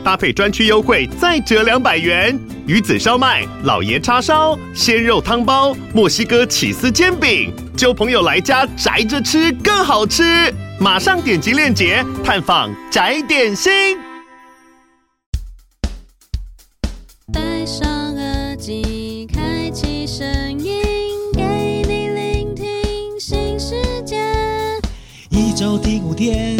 [0.00, 2.38] 搭配专区优惠再折两百元。
[2.66, 10.52] 鱼子烧麦、老爷叉烧、鲜肉汤包、墨西哥起司煎饼，就朋友来家宅着吃更好吃。
[10.78, 13.72] 马上点击链接探访宅点心。
[17.32, 20.26] 戴上耳机，开启声
[20.58, 20.82] 音，
[21.34, 22.66] 给你聆听
[23.18, 23.74] 新世
[24.04, 24.16] 界。
[25.28, 26.56] 一周听五天，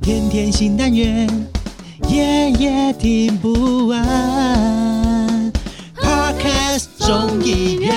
[0.00, 1.28] 天天新单元，
[2.10, 5.52] 夜夜听不完。
[5.94, 7.94] Podcast 众议院。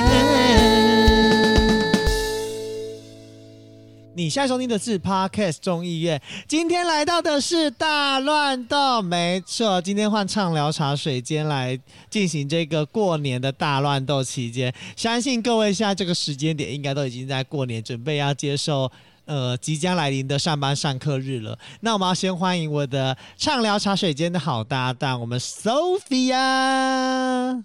[4.16, 11.80] 你现在收听的是 Podcast 众议院，今天来到的是大乱斗，没错，今天换畅聊茶水间来
[12.12, 18.92] 进行这个过年的大乱斗期间，相信各位现在这个时间点应该都已经在过年，准备要接受
[19.26, 21.58] 呃即将来临的上班上课日了。
[21.82, 26.34] 那我们要先欢迎我的畅聊茶水间的好搭档，我们 Sophia。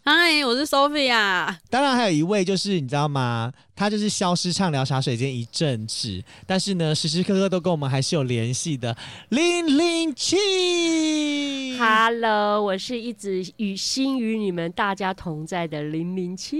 [0.04, 1.56] 嗨，我是 Sophia。
[1.70, 3.52] 当然还有一位就是你知道吗？
[3.78, 8.96] 他就是消失畅聊茶水间一阵子，但是呢，时时刻刻都跟我们还是有联系的。
[9.28, 16.58] 零零七，Hello，我是一直与心与你们大家同在的零零七。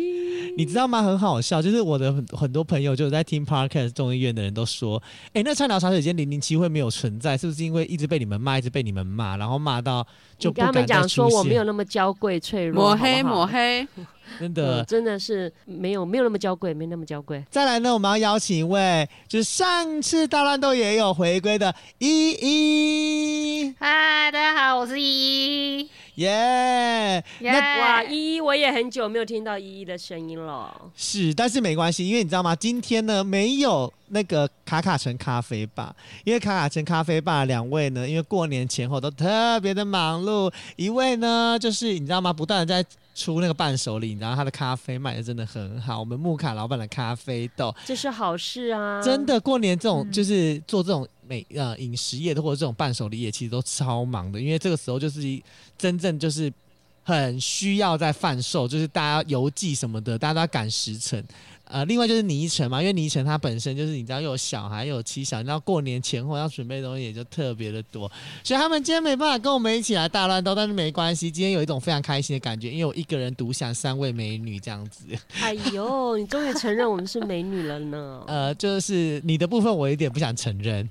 [0.57, 1.03] 你知道吗？
[1.03, 10.07] 很好笑，就是我的很很多朋友就在听 Podcast 众议院的人都说，哎、欸，那畅聊茶水间零零七会没有存在，是不是因为一直被你们骂，一直被你们骂，然后骂到
[10.39, 10.87] 就不敢再出现？
[10.87, 13.89] 跟他们讲说我没有那么娇贵脆弱，抹黑抹黑。
[14.39, 17.45] 真的、嗯，真的是没有没有那么娇贵，没那么娇贵。
[17.51, 23.75] 再来呢，我们要邀请一位，就是上次大乱斗也有回归的依依。
[23.79, 25.91] 嗨，大家好，我是依依。
[26.17, 27.53] 耶、yeah！
[27.53, 30.75] 那哇，依依，我也很久没有听到依依的声音了。
[30.97, 32.57] 是，但是没关系，因为你知道吗？
[32.57, 35.95] 今天呢，没有那个卡卡城咖啡吧，
[36.25, 40.53] 因为卡卡城咖啡吧两位呢，因为过年前后都特别的忙碌。
[40.75, 42.33] 一位呢，就是你知道吗？
[42.33, 45.99] 不断的在出那个伴手礼，然后他的咖啡卖的真的很好。
[45.99, 49.03] 我们木卡老板的咖啡豆，这是好事啊！
[49.03, 51.07] 真的，过年这种、嗯、就是做这种。
[51.29, 55.21] 美呃饮食业的或者这种伴手礼业其实都超忙的，因为这个时候就是
[55.77, 56.51] 真正就是
[57.03, 61.23] 很需要在贩售，就是大家邮寄什么的，大家都要赶时程。
[61.71, 68.11] 呃，另外就是倪晨嘛，因为倪晨他本身就是你知道又有小孩又有妻小，你知道过年前后要准备的东西也就特别的多，
[68.43, 75.05] 所以他们今天没办法跟我们一起来大乱斗，但是没关系，今天有一种非常开心的感觉，因为我一个人独享三位美女这样子。
[75.41, 78.25] 哎呦，你终于承认我们是美女了呢？
[78.27, 80.89] 呃，就是你的部分我有点不想承认。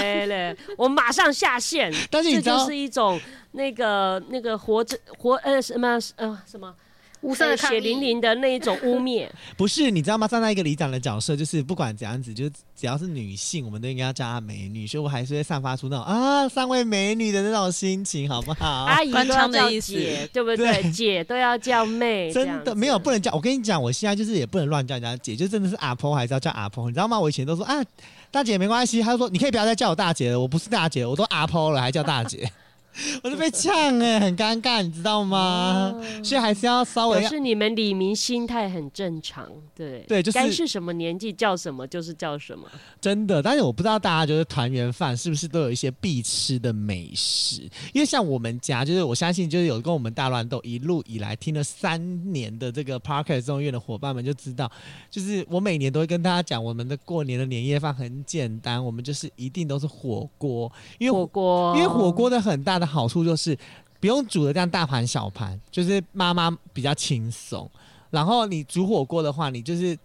[0.00, 1.92] 耶嘞， 我马上下线。
[2.10, 3.20] 但是你知道，这就是一种
[3.52, 6.74] 那个那个活着活呃什么呃什么。
[7.22, 10.28] 无声的血淋淋的那一种污蔑， 不是你知道吗？
[10.28, 18.84] 站在一个里长的角色，就是不管怎样子，就只要是女性，我们都应该要叫她美女，所以我还是会散发出那种啊三位美女的那种心情，好不好？
[18.84, 20.82] 阿姨都要叫姐，对不对？
[20.82, 23.32] 对姐都要叫妹，真的没有不能叫。
[23.32, 27.18] 我跟你讲，我现在就是也不能乱叫人家姐，就真的是阿婆还是要叫阿婆，你知道吗？
[27.18, 27.82] 我以前都说啊
[28.30, 32.50] 大姐没关系，他就说你可以不要再叫我大姐了，我不是大姐，我都阿婆了还叫大姐。
[33.22, 35.92] 我就被呛哎，很尴尬，你知道吗？
[35.96, 37.22] 嗯、所以还是要稍微。
[37.26, 42.66] 是你们李明心态很正常，对对，就是该是什么年纪叫什么就是叫什么。
[43.00, 47.62] 真的，但是我不知道大家就是团圆饭是不是都有一些必吃的美食？
[47.92, 54.70] 因为像我们家，就是我相信就是有跟我们大乱斗一路以来听了三年的这个 Parker 众院的伙伴们就知道，
[55.10, 62.85] 就是我每年都会跟大家讲，我们的过年的年夜饭很简单，我们就是一定都是火锅，因为火锅，因为火锅的很大的。
[62.86, 63.58] 好处就是
[64.00, 67.68] 不用煮的这样大盘小盘，就是妈妈比较轻松。
[68.10, 69.98] 然后你煮火锅的话，你就是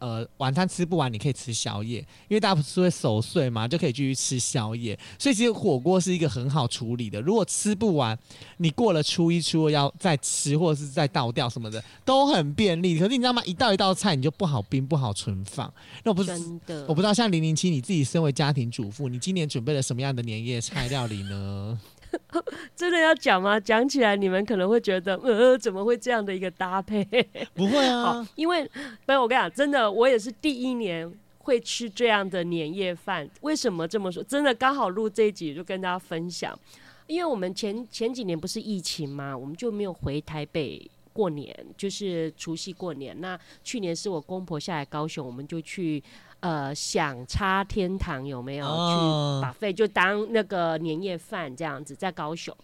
[0.00, 4.98] 呃晚餐吃不完，你可以吃宵夜，因为大家不是会守岁嘛，就可以继续吃宵夜。
[5.18, 7.20] 所以其实火锅是一个很好处理的。
[7.22, 8.18] 如果吃不完，
[8.58, 12.98] 你过了初一初二要再吃，或者是再倒掉什么的，都很便利。
[12.98, 13.42] 可是你知道吗？
[13.44, 15.72] 一道一道菜你就不好冰不好存放。
[16.02, 21.78] 那我不是真的，我不知道像零零七你自己身为家庭主妇，你今年准备了什么样的年夜菜料理呢？
[22.74, 23.58] 真的要讲吗？
[23.58, 27.04] 讲起来你们可能会觉得，呃，怎么会这样的一个搭配？
[27.54, 28.64] 不会啊，因为，
[29.06, 33.28] 不是我跟你讲，真的，我也是第一年会吃这样的年夜饭。
[33.42, 34.22] 为什么这么说？
[34.22, 36.58] 真的刚好录这一集就跟大家分享，
[37.06, 43.18] 因为我们前前几年不是疫情嘛，我们就没有回台北过年，就是除夕过年。
[43.20, 46.02] 那去年是我公婆下来高雄，我们就去。
[46.44, 52.54] 呃想插天堂有没有、哦去把费就当那个年夜饭这样子，在高雄。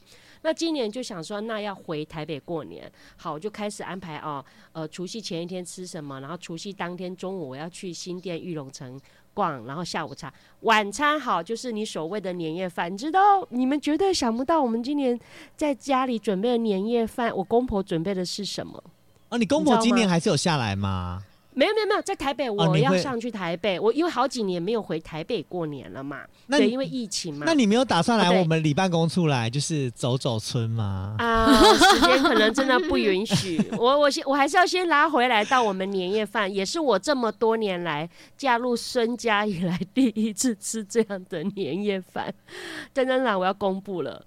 [0.42, 9.00] 那今年就想说，那要回台北过年，好，我就开始安排哦，呃，除夕前一天吃什么，然后除夕当天中午我要去新店玉龙城
[9.32, 12.92] 逛，然后下午茶、晚餐好，就是你所谓的年夜饭。
[12.92, 15.18] 你知道，你们绝对想不到，我们今年
[15.56, 18.82] 在家里准备的年夜饭，我公婆准备的是什么？
[19.30, 21.22] 哦，你公婆今年还是有下来吗？
[21.52, 27.44] 没有没有没有，在台北哦我要上去台北，我因为好几年没有回台北过年了嘛，对，那因为疫情嘛。
[27.44, 31.16] 那你没有打算来我们里办公处来，就是走走村吗？
[31.18, 33.60] 啊，时间可能真的不允许。
[33.76, 42.32] 我我先我还是要先拉回来到我们年夜饭，也是我这么多年来嫁入孙家以来第一次吃这样的年夜饭。
[42.94, 44.24] 真真啦，我要公布了。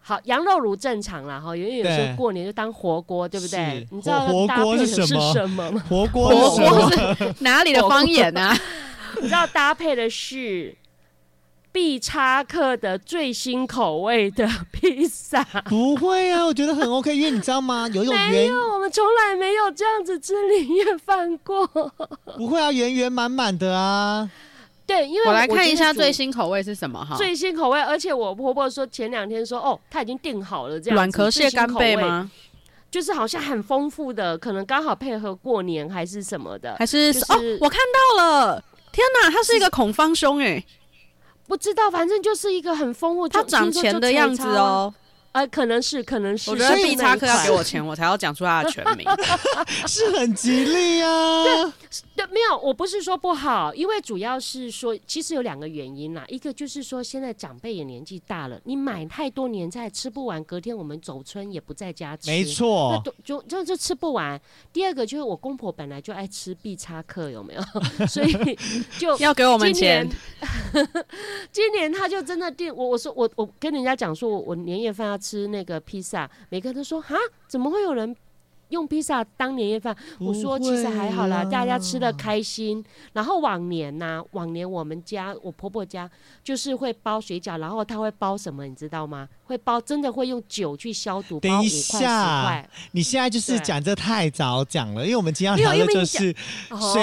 [0.00, 3.86] 好，羊肉炉正常啦哈，因为有时对候过年就当火锅，对不对？
[3.90, 5.84] 你知道火搭配的是火锅是什么吗？
[5.88, 8.56] 火锅火是什么锅是 哪里的方言啊？
[9.20, 10.74] 你知道搭配的是
[11.70, 15.44] 必叉客的最新口味的披萨。
[15.66, 17.86] 不会啊，我觉得很 OK，因为你知道吗？
[17.92, 21.66] 有一种没有，我们从来没有这样子吃年夜饭过。
[22.36, 24.30] 不会啊，圆圆满满的啊。
[24.88, 27.14] 对，因为我来看一下最新口味是什么哈？
[27.14, 31.94] 最新口味，而且我婆婆说前两天说哦，她已经订好了这样子软壳蟹干贝？
[31.94, 32.30] 吗？
[32.90, 37.58] 就是好像很丰富的，可能刚好配合过年还是什么的，还是、就是哦？
[37.60, 37.78] 我看
[38.16, 38.64] 到了！
[38.90, 40.64] 天哪，它是一个孔方兄哎，
[41.46, 44.42] 不知道，反正就是一个很丰富，它长钱的样子。
[44.56, 44.94] 哦。
[45.38, 46.50] 呃，可能是，可能是。
[46.50, 49.06] 我觉得是必叉客要给我钱，我才要讲出他的全名。
[49.86, 51.44] 是很吉利啊。
[52.16, 56.24] 对，没有，我不是说不好，因为主要是说，其实有两个原因啦。
[56.28, 64.40] 一个就是说，现在长辈也年纪大了，你买太多年菜吃不完，隔天我们走村也不在家吃，没错，都就就就吃不完。
[64.72, 67.62] 第二个就是我公婆本来就爱吃必叉客，有没有？
[68.06, 68.58] 所以
[68.98, 70.88] 就 要给我们今年钱，
[71.52, 77.14] 今年他就真的订我，我说我我跟人家讲说我我年夜饭要吃那个披萨，每个人都说哈，
[77.46, 78.16] 怎么会有人
[78.70, 79.96] 用披萨当年夜饭？
[80.18, 82.84] 我说其实还好啦，大家吃的开心。
[83.12, 86.10] 然后往年呢、啊，往年我们家我婆婆家
[86.42, 89.28] 就是会包水饺，然后她会包什么，你知道吗？
[89.48, 92.70] 会包真的会用酒去消毒，包等一五块十下块。
[92.92, 96.34] 你现在就是对讲这太早讲了，因为我们今天要聊的就是
[96.68, 97.02] 哦水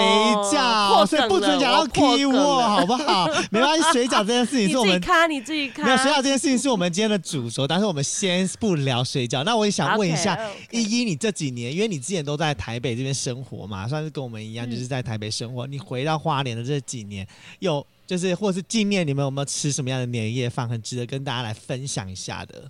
[0.55, 3.27] 饺，破所以不准讲到 key 梗 word 了好不好？
[3.49, 5.83] 没关系，水饺这件事情是我们自己看，你自己看。
[5.83, 9.43] 没有水饺这件事情是我们今天的主轴，但是我们先不聊水饺。
[9.43, 10.39] 那我也想问一下
[10.69, 15.65] 依依，你这几年，因为你之前都在台北这边生活嘛，算是跟我们一样，嗯就是在台北生活。
[15.65, 17.25] 你回到花莲的这几年，
[17.59, 22.69] 有就是或是纪念你们有没有吃什么样的年夜饭，很值得跟大家来分享一下的？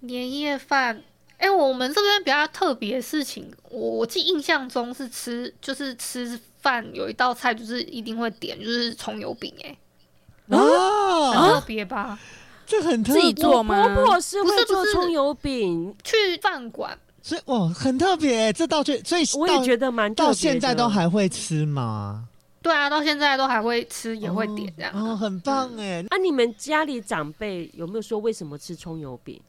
[0.00, 1.02] 年夜饭，
[1.38, 9.76] 哎、我们这边比较特别的事情，我我记印象中是吃，就是吃饭有一道菜就是一定会点，就是葱油饼，哎，
[10.46, 12.18] 哦，很特别吧？
[12.64, 13.94] 这很特自己做吗？
[13.94, 22.28] 婆婆是会做葱油饼，去饭馆，所以哇，很特别，这道最，所以我也到觉得蛮到现在都还会吃吗？
[22.62, 24.92] 对啊，到现在都还会吃，也会点这样。
[24.94, 26.04] 哦，很棒哎。
[26.10, 29.40] 啊，你们家里长辈有没有说为什么吃葱油饼？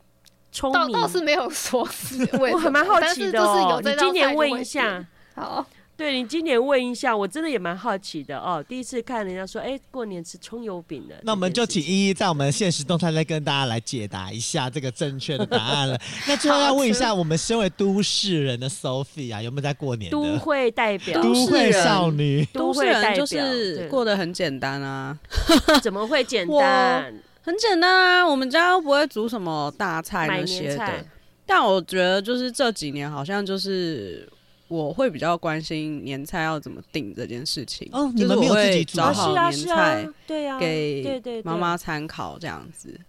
[0.52, 3.82] 葱倒，倒是没有说是 为什我么，还蛮好奇但是就是的哦有。
[3.82, 5.06] 这道你今年问一下。，
[5.36, 5.66] 好，
[6.04, 8.62] 对你今年问一下，我真的也蛮好奇的哦。
[8.68, 15.98] 第一次看人家说，哎，过年吃葱油饼的，那我们就请依依在我们的现实动态再跟大家来解答一下这个正确的答案了。
[16.28, 22.46] 那最后要问一下，我们身为都市人的 Sophie 啊，有没有在过年都的会代表，都市会少女？
[22.52, 25.18] 都会代表人就是对过得很简单啊，
[25.82, 27.14] 怎么会简单？
[27.42, 28.28] 很简单啊。
[28.28, 31.06] 我们家又不会煮什么大菜那些的
[31.46, 34.28] 但我觉得就是这几年好像就是
[34.74, 37.88] 我会比较关心年菜要怎么定这件事情。
[37.92, 43.00] 哦，你就是们没有自己煮啊找好是啊是年菜啊，对啊，给妈妈参考这样子。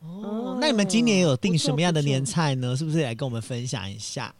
[0.00, 0.58] 哦？
[0.60, 2.76] 那你们今年有订什么样的年菜呢？
[2.76, 4.34] 是不是也来跟我们分享一下？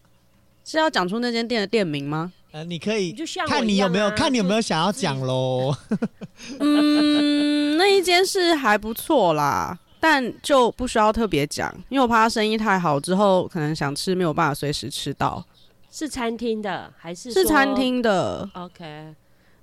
[0.65, 2.31] 是要讲出那间店的店名吗？
[2.53, 5.75] 呃，你可以就像看你有没有看你有没有想要讲喽。
[6.61, 15.45] 嗯，那一间是还不错啦，但就不需要特别讲，因为我怕他生意太好，之后可能想吃没有办法随时吃到。
[15.91, 19.15] 是餐厅的还是是餐厅的，？OK，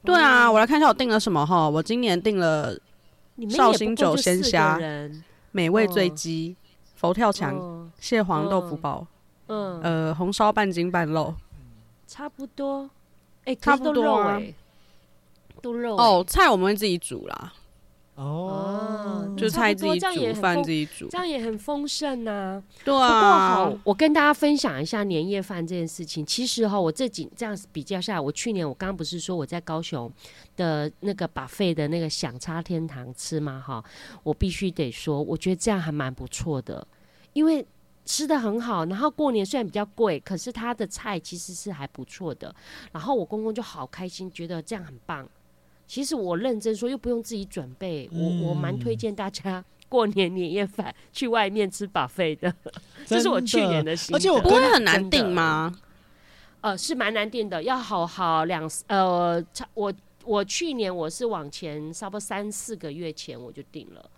[0.03, 1.70] 对啊，嗯我来看一下我订了什么哈。
[1.70, 2.75] 我今年订了
[3.50, 4.79] 绍兴酒鲜虾
[5.51, 6.55] 美味醉哦鸡、
[6.96, 9.05] 佛跳墙、嗯蟹黄豆腐煲、
[9.48, 11.34] 嗯，呃红烧半斤半肉。
[12.08, 12.89] 差不多，
[13.46, 14.03] 哎，差不多
[15.98, 17.53] 哦，菜我们会自己煮啦。
[18.15, 26.25] 哦，就菜自己煮，饭自己煮，这样也很丰盛呐、对啊不过啊好，，我跟大家分享一下年夜饭这件事情。
[26.25, 30.10] 其实哈，我这几这样比较下来，我去年我刚刚不是说我在高雄
[30.55, 33.60] 的那个 buffet 的那个享差天堂吃嘛？
[33.60, 33.84] 哈，
[34.24, 36.88] 我必须得说，我觉得这样还蛮不错的，
[37.34, 37.67] 因为
[38.05, 38.86] 吃的很好。
[38.86, 42.55] 然后过年虽然比较贵，可是他的菜其实是还不错的。
[42.93, 45.27] 然后我公公就好开心，觉得这样很棒。
[45.87, 52.53] 其实我认真说，又不用自己准备，我我蛮推荐大家过年年夜饭去外面吃 buffet 的。
[53.05, 54.17] 这是我去年的心得。
[54.17, 55.17] 而且我不会很难真的。
[55.17, 55.75] 订吗？
[56.61, 64.09] 呃，是蛮难定的，要好好两呃，差我我去年我是往前差不多三四个月前我就定了，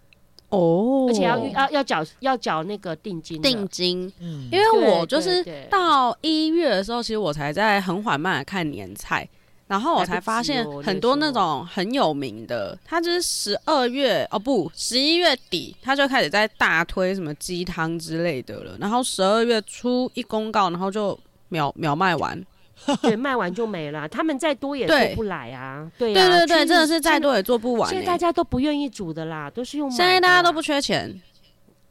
[0.47, 1.05] 哦。
[1.09, 4.47] 而且要要要缴要缴那个定金，定金，嗯。
[4.49, 9.27] 因为我就是到一月的时候，其实我才在很缓慢的看年菜，
[9.67, 21.19] 然后我才发现很多那种很有名的，他就是十二月哦不，十一月底他就开始在大推什么鸡汤之类的了，然后十二月初一公告，然后就
[21.49, 22.41] 秒秒卖完。
[23.01, 28.17] 对，卖完就没了，他们再多也做不来啊，对啊，对对对，真的是再多也做不完、现在大欸。
[28.19, 31.19] 家都不愿意煮的啦，都是用买现在大家都不缺钱，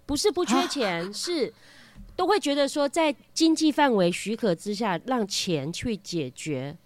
[0.06, 1.52] 不是不缺钱，是
[2.14, 6.76] 都会觉得说在经济范围许可之下，让钱去解决，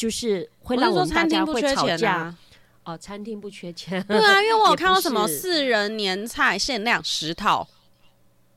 [0.00, 1.96] 就是会我是说让我们大餐厅不家会吵架。
[1.96, 2.38] 缺钱啊。
[2.82, 4.02] 哦，餐厅不缺钱。
[4.08, 7.68] 对啊，因为我有看到什么四人年菜限量十套，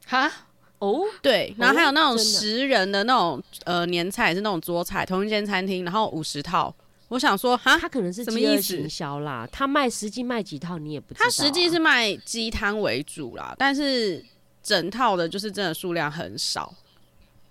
[0.08, 0.32] 哈，
[0.80, 6.74] 哦，对，然后还有那种十人的那种呃年菜，也是那种桌菜，同一间餐厅，然后五十套。
[7.10, 14.24] 我想说，哈，他可能是什么意思营销啦，他卖实际卖几套你也不知道啊、它实际是卖鸡汤为主啦，但是
[14.64, 16.74] 整套的就是真的数量很少。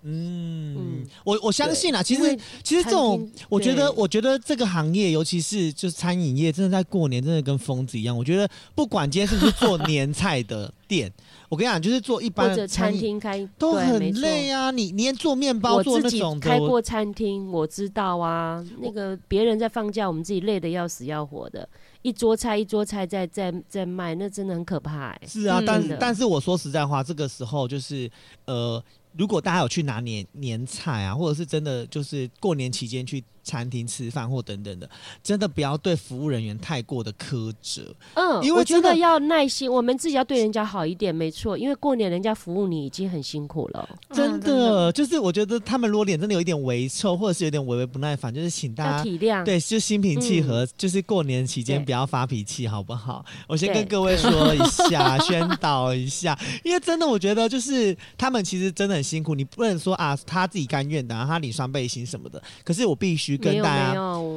[0.03, 8.17] 嗯嗯，我我相信啊，其实其实这种，我觉得我觉得这个行业，尤其是就是餐饮业，真的在过年真的跟疯子一样。
[8.17, 11.11] 我觉得不管今天是不是做年菜的店，
[11.47, 14.71] 我跟你讲，就是做一般餐的餐厅开都很累啊。
[14.71, 18.63] 你你连做面包做那种的，开过餐厅，我知道啊。
[18.79, 21.67] 那个别人在放假，我们自己累的要死要活的，
[22.01, 25.21] 一桌菜一桌菜在在在卖，那真的很可怕、欸。
[25.27, 28.09] 是啊，嗯但但是我说实在话，这个时候就是
[28.45, 28.83] 呃，
[29.17, 34.89] 如果大家有去拿年年菜啊，或者是真的就是过年期间去餐厅吃饭或等等的，
[35.21, 37.93] 真的不要对服务人员太过的苛责。
[38.13, 41.57] 嗯，因为真的我觉得要耐心，我们自己要对人家好一点，没错。
[41.57, 43.87] 因为过年人家服务你已经很辛苦了。
[44.11, 49.43] 真嗯的，就是我觉得他们如果脸真的有一点微臭，或者是有点微微不耐烦，就是请大家体谅。
[49.43, 53.25] 对，就心平气和，就是过年期间不要发脾气，好不好？
[53.47, 62.41] 我先跟各位说一下， 宣导一下，因为真的，我觉得就是他们其实真的很辛苦，你不能说啊，他自己甘愿的、啊，他领双倍薪什么的。
[62.63, 63.95] 可是我必须跟大家，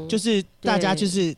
[0.09, 1.35] 就是大家就是。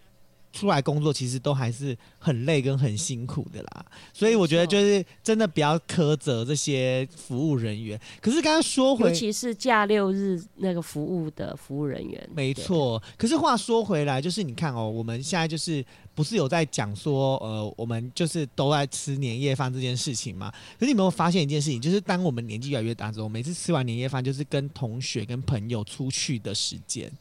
[0.51, 8.01] 出来工作其实都还是很累跟很辛苦的啦，所以我觉得就是真的不要苛责这些服务人员。
[8.19, 12.29] 可是刚刚说回，尤其是假六日那个服务的服务人员。
[12.35, 15.85] 没错，可是话说回来，就是你看哦，我们现在就是
[16.15, 20.51] 不是有在讲说，呃，我们就是都在吃年夜饭这件事情嘛？
[20.79, 27.13] 可是你有没有发现一件事情，就是当我们年纪越来越大之后，每次吃完年夜饭，就是跟同学、跟朋友出去的时间，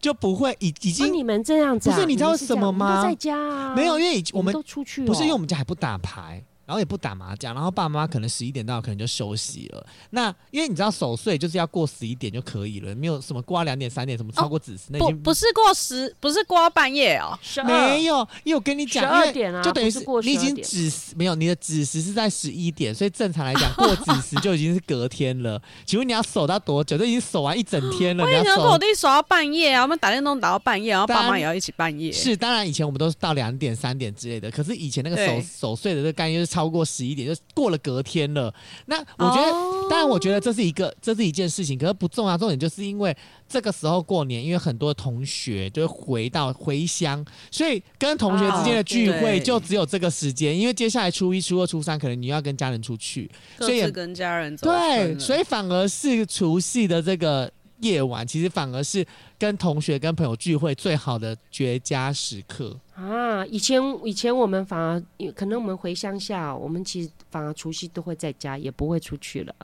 [0.00, 6.42] 就不会已已经、啊你们这样子、啊，不是你知道什么吗在家啊，没有，因为以我们都出去、哦，不是因为我们家还不打牌。
[6.68, 9.86] 然后也不打麻将，然后爸妈可能十一点到，可能就休息了。
[10.10, 17.38] 那因为你知道守岁就是要过十一点就可以了，没有什么过两点、三点什么超过子时，那不不是过十，不是过到半夜哦。
[17.64, 25.58] 没有，因为我跟你讲，12因为点啊就等于不是过你已经子时没有你的子时是在十一点，所以正常来讲过子时就已经是隔天了。
[25.86, 26.98] 请问你要守到多久？
[26.98, 28.44] 都已经守完一整天了，我以前。
[28.44, 32.12] 跟我弟守到半夜啊，我们打电动打到半夜，然后爸妈也要一起半夜。
[32.12, 38.52] 是，当然以前我们都是到两点、三点之类的，可是以前那个守守岁的这个概念就是超过十一点，就过了隔天了。
[38.86, 42.36] 那我觉得，哦当然我觉得这是一个，这是一件事情，可是不重要。
[42.36, 43.16] 重点就是因为
[43.48, 50.58] 这个时候过年，因为很多同学就会回到回乡，所以跟同学之间的聚会就只有这个时间。
[50.58, 57.50] 因为接下来初一、初二、初三，可能你要跟家人出去，所以跟家人走对，所以以反而是除夕的这个
[57.80, 59.06] 夜晚，其实反而是
[59.38, 62.76] 跟同学、跟朋友聚会最好的绝佳时刻。
[62.98, 65.00] 啊，以前以前我们反而
[65.32, 69.54] 可能我们回乡下，我们其实反而除夕都会在家，也不会出去了。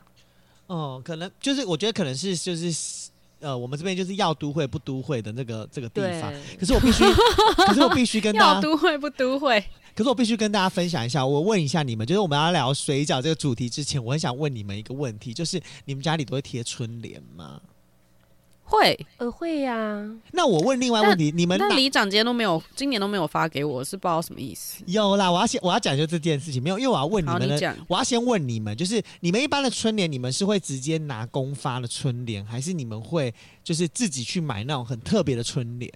[0.69, 3.11] 哦、可能就是我觉得可能是就是
[3.41, 6.33] 呃，我们这边就是要都会不都会的那个这个地方。
[6.59, 7.03] 可是我必须，
[7.67, 9.61] 可是我必须跟大要家，都会不都会？
[9.97, 11.27] 可是我必须跟大家分享一下。
[11.27, 17.61] 我问一下你们，就是我们要聊水饺这个主题之前，我很想问你们一个问题，就是你们家里都会贴春联吗？
[18.65, 19.07] 会。
[19.19, 20.05] 呃，会呀。
[20.33, 24.83] 那我问另外问题，你们那里长今天都没有，今年都没有发给我，是不知道什么意思。
[24.87, 35.93] 有啦，我要先我要讲就这件事情，没有，因为我要问你们的好你讲，我要先问你们，就是你们一般的春联，你们是会直接拿公发的春联，还是你们会就是自己去买那种很特别的春联？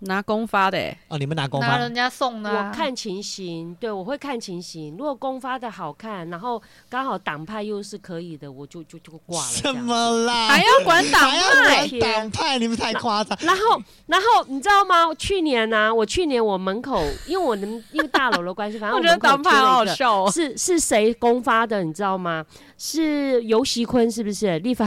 [0.00, 4.94] 拿公发的、欸，哦，你们拿公发拿人家送的、啊，我看情形，对我会看情形。
[4.96, 9.48] 如果公发的好看，然后刚好党派又是可以的，我就就就挂了。
[9.56, 10.48] 什么啦？
[10.48, 11.88] 还要管党还要派？
[11.88, 12.58] 管党派？
[12.58, 13.36] 你们太夸张。
[13.40, 15.14] 然后，然后你知道吗？
[15.14, 20.30] 去年呢、啊，我去年我门口，因为我们因为大楼的关系， 反正我，我觉得党派好好笑哦。
[20.30, 21.82] 是是谁公发的？
[21.82, 22.44] 你知道吗？
[22.76, 24.86] 是尤习坤，是不是立法？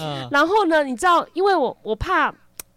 [0.00, 0.28] 嗯。
[0.32, 0.82] 然后呢？
[0.82, 2.34] 你知道，因为我我怕。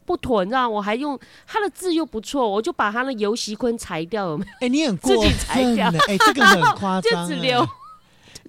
[0.09, 4.51] 不妥，你知道我还用他的字又不错，我就把他的游锡堃裁掉，有没有？
[4.53, 7.63] 哎、欸，你很过分，自己裁掉，哎、欸，这个很夸张， 就只留。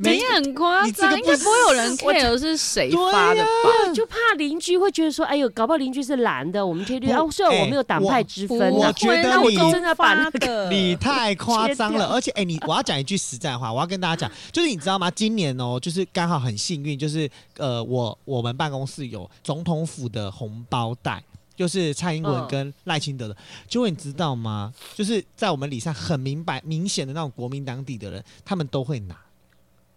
[0.03, 3.93] 你很夸张，应该不会有人 care 是谁发的吧？
[3.95, 7.09] 就怕邻居会觉得说，哎呦，搞不好邻居是蓝的，我们贴绿。
[7.09, 12.07] 然后虽然我没有党派之分，我觉得你真的把那个你太夸张了。
[12.07, 15.11] 而且，哎，你我要讲一句实在话，我要跟大家讲，就是你知道吗？
[15.11, 21.23] 今年哦，就是刚好很幸运，就是呃，我我们办公室有总统府的红包袋。
[21.61, 23.37] 就是蔡英文跟赖清德的，
[23.69, 24.73] 就会你知道吗？
[24.95, 29.15] 就是在我们里上很明白、明显的那种国民党底的人，他们都会拿，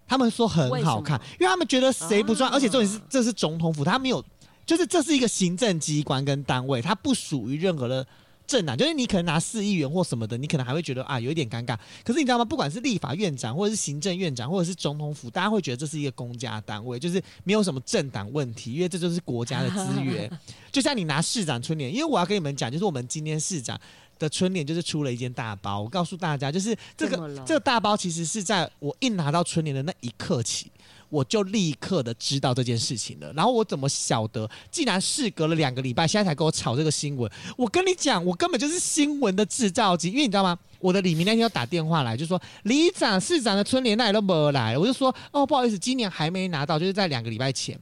[0.06, 4.22] 他们说很好看，因为他们觉得谁不赚，而且重点是这是总统府，他没有，
[4.66, 8.06] 就是这是一个行政机关跟单位，它不属于任何的。
[8.46, 11.78] 政党就是你可能拿四亿元或什么的，你可能还会觉得啊有一点尴尬。
[12.04, 12.46] 可是你知道吗？
[12.46, 20.30] 不管是立法院长，或者是行政院长，或者是总统府，大家会觉得这是一个公家单位，就是没有什么政党问题，因为这就是国家的资源。
[20.72, 23.80] 就像你拿市长春联，因为我要跟你们讲，就是我们今天市长
[24.20, 25.82] 的春联就是出了一件大包。
[25.82, 30.72] 我告诉大家，就是这个这个大包其实是在我一拿到春联的那一刻起。
[31.14, 34.50] 我就立刻的知道这件事情了，然后我怎么晓得？
[34.72, 40.10] 既然事隔了两个礼拜，现在才跟我吵这个新闻，我跟你讲，我根本就是新闻的制造机。
[40.10, 40.58] 因为你知道吗？
[40.80, 47.80] 我的李明那天要打电话来，就说李长、市长的春联那里都没来，我就说哦，不好意思，今年还没拿到，就是在两个礼拜前。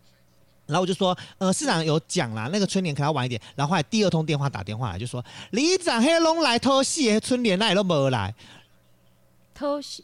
[0.68, 3.40] 然后我就说，呃，市长有讲啦，那个春联可能要晚一点。
[3.56, 8.36] 然后后来第二通电话打电话来，就说李长黑龙来偷戏，春联那里都没来，
[9.54, 10.04] 偷戏，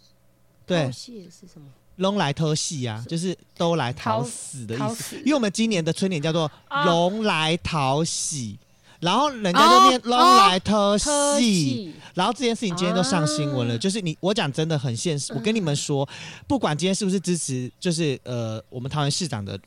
[0.65, 1.67] 对，偷戏是什么？
[1.97, 5.15] 拢来偷戏啊，就是都来讨死的意思。
[5.17, 6.49] 因为我们今年的春联叫做
[6.85, 8.57] “龙来讨喜”，
[8.99, 13.77] 然后人家就念“龙来偷戏”，然后这件事情今天都上新闻了。
[13.77, 15.33] 就是你，我讲真的很现实。
[15.33, 16.07] 我跟你们说，
[16.47, 19.59] 不管今天是不是支持，就是呃，我们桃园市长的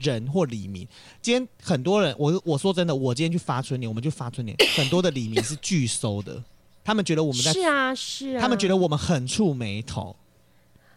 [0.00, 0.86] 人或李明，
[1.20, 6.42] 今天很多人，我我说真的，我今天去发春联，我们就发春联，很多的李明是拒收的，
[6.82, 10.16] 他们觉得我们在是啊是啊，他们觉得我们很触眉头。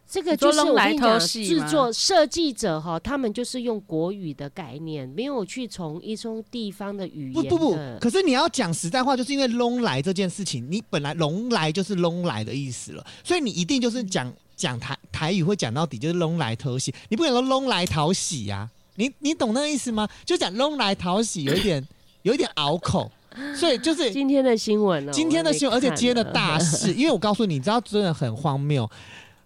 [0.10, 7.50] 这个就是我跟你讲，制作设计者哈，他们就是用国语的概念，没有去从一种地方的语言的。
[7.50, 18.70] 不不不，可是你要讲实在话，就是因为“隆来”这件事情，你本来“隆来”就是“隆来”的意思了，所以你一定就是讲讲台台语会讲到底，就是“隆来讨喜”，你不可能说“拢来讨喜”呀？
[18.96, 20.08] 你你懂那个意思吗？
[20.26, 21.86] 就讲“隆来讨喜”，有一点
[22.22, 23.12] 有一点拗口，
[23.54, 28.90] 所以就是今天的新闻了，今天的新闻，而且今天的大事， 因为我告诉你，你知道真的很荒谬。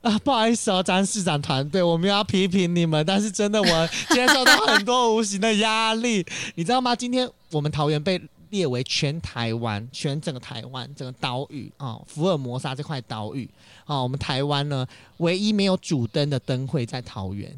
[0.02, 6.96] 啊，不好意思哦，詹市长团队，我们要批评你们，但是真的，我接受到很多无形的压力，你知道吗？
[6.96, 13.48] 今天我们桃园被列为全台湾、全整个台湾、整个岛屿啊、哦，福尔摩沙这块岛屿。
[13.86, 14.88] 啊、哦，我们台湾呢，
[15.18, 17.54] 唯一没有主灯的灯会在桃园，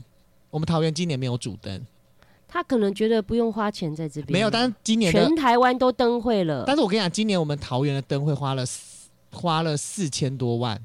[0.50, 1.82] 我们桃园今年没有主灯，
[2.48, 8.66] 他可能觉得不用花钱在这边，没有，但是今年全台湾都灯会了，但是我跟你讲，今年我们桃园的灯会花了
[9.32, 10.78] 花了四千多万。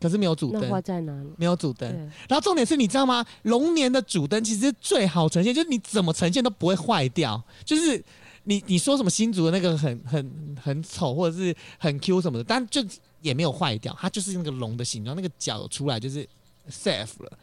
[0.00, 1.28] 可是没有主灯，那花在哪里？
[1.36, 1.88] 没有主灯。
[2.28, 3.24] 然后重点是你知道吗？
[3.42, 7.40] 龙年的主灯其实最好呈现，就是你怎么呈现都不会坏掉。
[7.64, 8.02] 就是
[8.44, 12.82] 你你说什么新竹的那个很很很丑，或者是很 Q 什么的，但就
[13.20, 13.94] 也没有坏掉。
[14.00, 16.26] 它就是那个龙的形状，那个角出来就是
[16.70, 17.38] safe 了。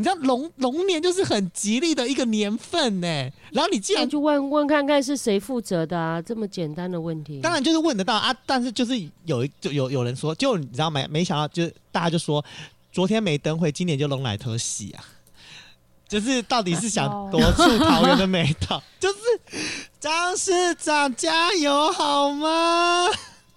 [0.00, 3.06] 你知道龙龙年就是很吉利的一个年份呢，
[3.52, 6.22] 然后你既然就问问看看是谁负责的啊？
[6.22, 8.34] 这么简单的问题，当然就是问得到啊。
[8.46, 11.06] 但是就是有一就有有人说，就你知道没？
[11.08, 12.42] 没想到就大家就说，
[12.90, 15.04] 昨天没灯会，今年就龙来特喜啊。
[16.08, 18.82] 就是到底是想夺出桃园的美桃？
[18.98, 19.18] 就是
[20.00, 23.06] 张市长加油好吗？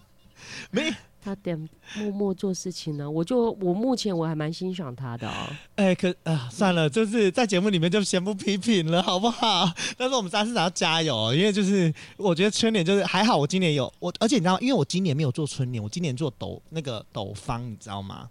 [0.72, 0.94] 没。
[1.24, 5.34] 他点默默做事情呢，我就我目前我还蛮欣赏他的哦。
[5.76, 9.72] 哎、欸，可啊，算了，就是在节目里面就先不批评了，好不好？
[9.98, 18.30] 但是我们三市长要加油，因为就是我觉得春联就是还好，我今年有我，而且你知道，因为我今年没有做春联，我今年做斗那个斗方，你知道吗？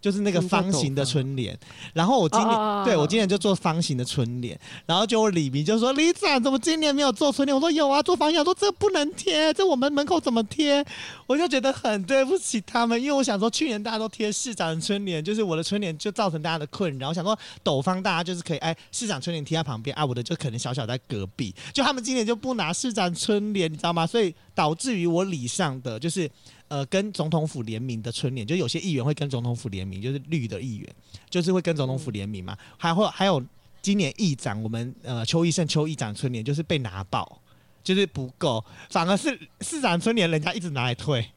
[0.00, 1.58] 就是那个方形的春联。
[1.92, 10.84] 然后我今年对我今年就做方形的春联，然后就我李明就说：“李长怎么今年没有做春联？”我说：“有啊，做方形。”我说：“这不能贴，这我们门口怎么贴？”
[11.26, 17.08] 我就觉得很对不起他们，因为我想说去年大家都贴市长的春联，就是我的春联就造成大家的困扰。
[17.08, 21.54] 我想说斗方大家就是可以哎，市长春联贴在旁边，啊，我的就可能小小在隔壁。
[21.72, 24.06] 就他们今年就不拿市长春联，你知道吗？
[24.06, 26.30] 所以导致于我礼上的就是。
[26.70, 30.88] 呃，跟总统府联名的春联，就有些议员会跟总统府联名，就是绿的议员，
[31.28, 32.56] 就是会跟总统府联名嘛。
[32.78, 33.44] 还会还有
[33.82, 37.42] 今年议长，我们呃邱奕胜邱议长春联就是被拿爆，
[37.82, 41.28] 就是不够，反而是市长春联人家一直拿来退，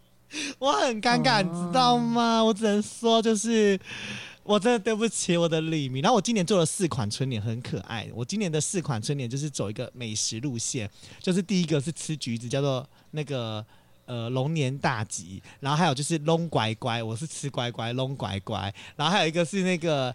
[0.60, 2.44] 我很尴尬，你知道吗？
[2.44, 3.80] 我只能说，就是
[4.42, 6.02] 我真的对不起我的李明。
[6.02, 8.06] 然后我今年做了四款春联，很可爱。
[8.12, 10.90] 我今年的四款春联就是走一个美食路线，
[11.22, 13.64] 就是第一个是吃橘子，叫做那个。
[14.06, 20.14] 呃，龙年大吉，然后还有就是龙乖乖，我是吃乖乖龙乖乖，然后还有一个是那个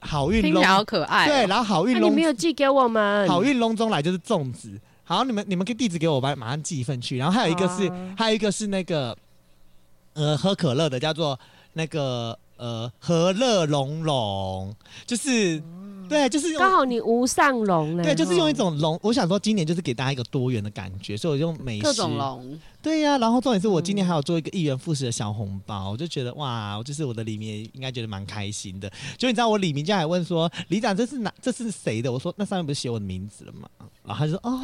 [0.00, 1.28] 好运龙，好可爱、哦。
[1.28, 3.28] 对，然后好运龙、啊，你没有寄给我们。
[3.28, 7.18] 好运龙中来就是粽子，好，你们你们给地址给我吧，马上寄一份去。
[7.18, 9.16] 然后还有一个是，啊、还有一个是那个
[10.14, 11.38] 呃喝可乐的，叫做
[11.74, 14.74] 那个呃和乐融融，
[15.06, 15.62] 就是。
[16.08, 18.04] 对，就是刚好你无上龙嘞。
[18.04, 18.96] 对，就是用一种龙。
[19.02, 21.82] 我想说，今年就是给大家一个多元的感觉，所以我用美食。
[21.82, 22.56] 各种龙。
[22.86, 28.88] 对呀、啊，然后重点是我今年还有做一个一元复始的小红包，我就觉得哇，就是我的李明应该觉得蛮开心的。
[29.18, 31.34] 就你知道，我李明家还问说，李长这是哪？
[31.42, 32.12] 这是谁的？
[32.12, 33.68] 我说那上面不是写我的名字了吗？
[34.04, 34.62] 然后他就说哦，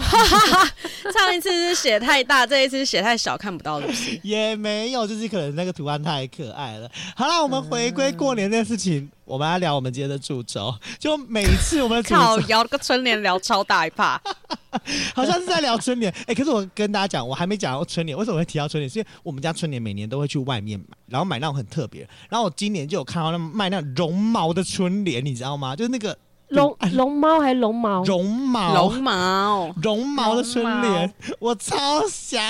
[1.13, 4.21] 上一次是写太大，这一次写太小，看不到东西。
[4.23, 6.89] 也没有，就是可能那个图案太可爱了。
[7.17, 8.99] 好了，我们回归过年这件事情。
[9.01, 14.21] 嗯我们来聊我们今天的主轴，就每一次我们靠聊个春联聊超大一趴，
[15.15, 16.13] 好像是在聊春联。
[16.13, 18.12] 哎、欸，可是我跟大家讲，我还没讲到春联。
[18.17, 18.89] 为什么会提到春联？
[18.89, 22.09] 是因为我们家春联每年都会去外面买，然后买那种很特别。
[22.29, 25.75] 然后我今年就有看到那卖那绒毛的春联，你知道吗？
[25.77, 26.17] 就是那个。
[26.53, 28.03] 龙龙猫还是龙毛？
[28.05, 32.41] 绒毛，绒毛，绒毛的春联，我超想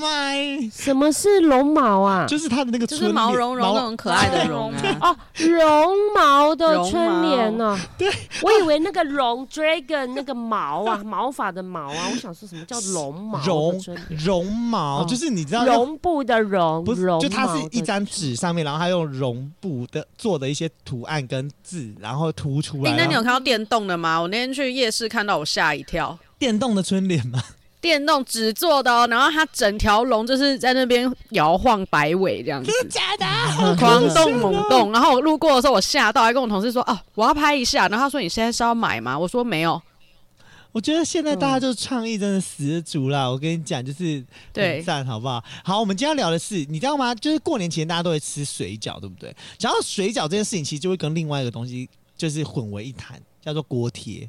[0.00, 0.38] 买。
[0.72, 2.26] 什么是绒毛啊？
[2.26, 5.10] 就是它的那个春就是毛茸茸那种可爱的绒啊。
[5.10, 7.78] 哦，绒毛的春联呢？
[7.98, 8.10] 对，
[8.42, 12.08] 我以为那个龙 dragon 那个毛啊，毛发的毛啊。
[12.10, 13.38] 我想说什么叫绒毛？
[13.44, 13.80] 绒
[14.24, 17.06] 绒毛就是你知道绒布的绒，不是？
[17.20, 22.94] 就它是一张纸上面，然后它用绒布的做的一些图案跟字，然后涂出来。
[22.96, 23.49] 那你有看到？
[23.50, 24.16] 电动的吗？
[24.20, 26.16] 我那天去夜市看到，我吓一跳。
[26.38, 27.42] 电动的春联吗？
[27.80, 32.70] 电动纸做的哦，然后它整条龙就是在那边摇晃摆尾这样子。
[32.70, 33.76] 真的假的？
[33.76, 34.92] 狂动猛动。
[34.92, 39.82] 然后我路过的时候，我吓到，还跟我同事说：“哦，我要拍一下。”然后他说：“你现在是要买吗？”我说：“没有。”
[40.70, 43.28] 我觉得现在大家就是创意真的十足啦。
[43.28, 45.42] 我跟你讲，就是很赞，好不好？
[45.64, 47.12] 好，我们今天要聊的是，你知道吗？
[47.16, 49.34] 就是过年前大家都会吃水饺，对不对？
[49.58, 53.20] 讲到水饺这件事情，其实就会跟另外一个东西就是混为一谈。
[53.40, 54.28] 叫做锅贴，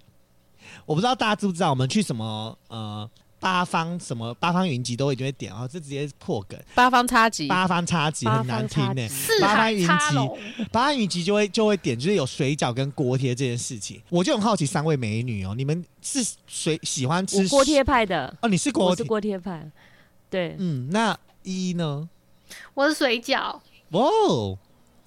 [0.85, 6.59] 我不知道大家知不知道，我们去什么呃八方什么八方云集都一定会点啊，这直接破梗。
[6.75, 9.41] 八方差集，八方差集很难听呢、欸。
[9.41, 14.01] 八方云集，八方云集就会就会点，就是有水饺跟锅贴这件事情。
[14.09, 18.35] 我就很好奇，三位美女哦，你们是谁喜欢吃锅贴派的？
[18.41, 19.69] 哦，你是锅，我是锅贴派。
[20.29, 22.07] 对，嗯，那一呢？
[22.75, 23.59] 我是水饺。
[23.89, 24.57] 哇哦。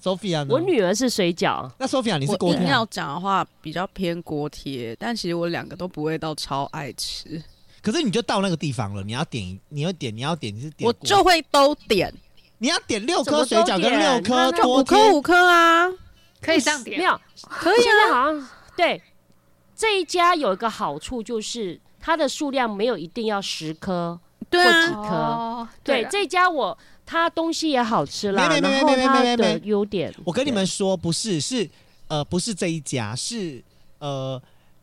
[0.04, 0.48] Sophia 呢？
[0.50, 1.70] 我女儿是水饺。
[1.78, 2.62] 那 Sophia 你是锅贴？
[2.62, 7.42] 硬要讲的话，比较偏锅贴，但其实我两个都不会到超爱吃。
[7.80, 12.12] 可是你就到那个地方了，你要点，你要点，你要点，你是点，我就会都点。
[12.58, 15.90] 你要点六颗水饺跟六颗锅贴，五颗五颗啊，
[16.42, 16.98] 可以这样点？
[16.98, 18.12] 没有，可以啊。
[18.12, 19.00] 好像对
[19.74, 25.66] 这一家有一个好处，就是它的数量没有一定要十颗或几颗。
[25.82, 26.76] 对，这家我。
[27.06, 31.68] 它东西也好吃啦，然后它的优点，我跟你们说，不是是，
[32.08, 33.62] 呃，不是这一家，是
[33.98, 34.40] 呃，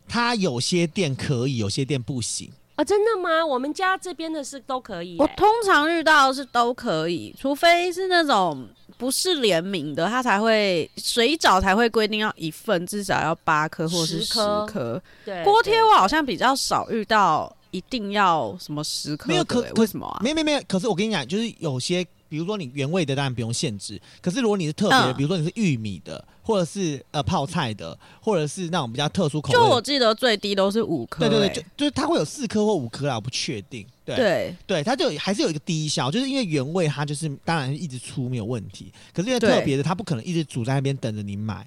[0.07, 2.51] 它有些店可以，有些店不行。
[2.75, 3.45] 啊，真的吗？
[3.45, 14.33] 我们家这边的是都可以，我通常遇到是都可以，除非是那种不是联名的，它才会水饺才会规定要一份至少要八颗或是十
[14.67, 17.53] 颗，对，锅贴我好像比较少遇到。
[17.71, 19.27] 一定要什么十颗？
[19.27, 20.19] 没有可为什么啊？
[20.21, 23.99] 没没没，可是我跟你讲，就是有些，比如说你原味的，当然不用限制。
[24.21, 31.29] 可是如果你是特别的，嗯、比如说你是玉米的，或者是呃泡菜的，或者是那种比较特殊口味，就我记得最低都是五颗、欸。
[31.29, 33.87] 对对对，就就是它会有四颗或五颗啦，我不确定。
[34.03, 38.91] 对对，对，它就还是有一个低效，就是因为原味它就是当然一直出没有问题。
[39.13, 41.65] 可是因为特别的，它不可能一直煮在那边等着你买。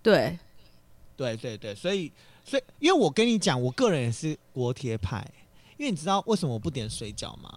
[0.00, 0.38] 对，
[1.16, 2.12] 对对对，所以。
[2.48, 5.26] 所以，因为我跟你讲，我个人也是锅贴派，
[5.76, 7.52] 因为你知道为什么我不点水饺吗？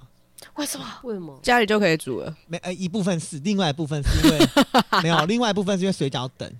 [0.56, 0.86] 为什么？
[1.04, 1.40] 为什么？
[1.44, 2.36] 家里就可以煮了？
[2.48, 4.48] 没呃，一部分是，另外一部分是因为
[5.04, 6.52] 没有，另外一部分是因为水饺等。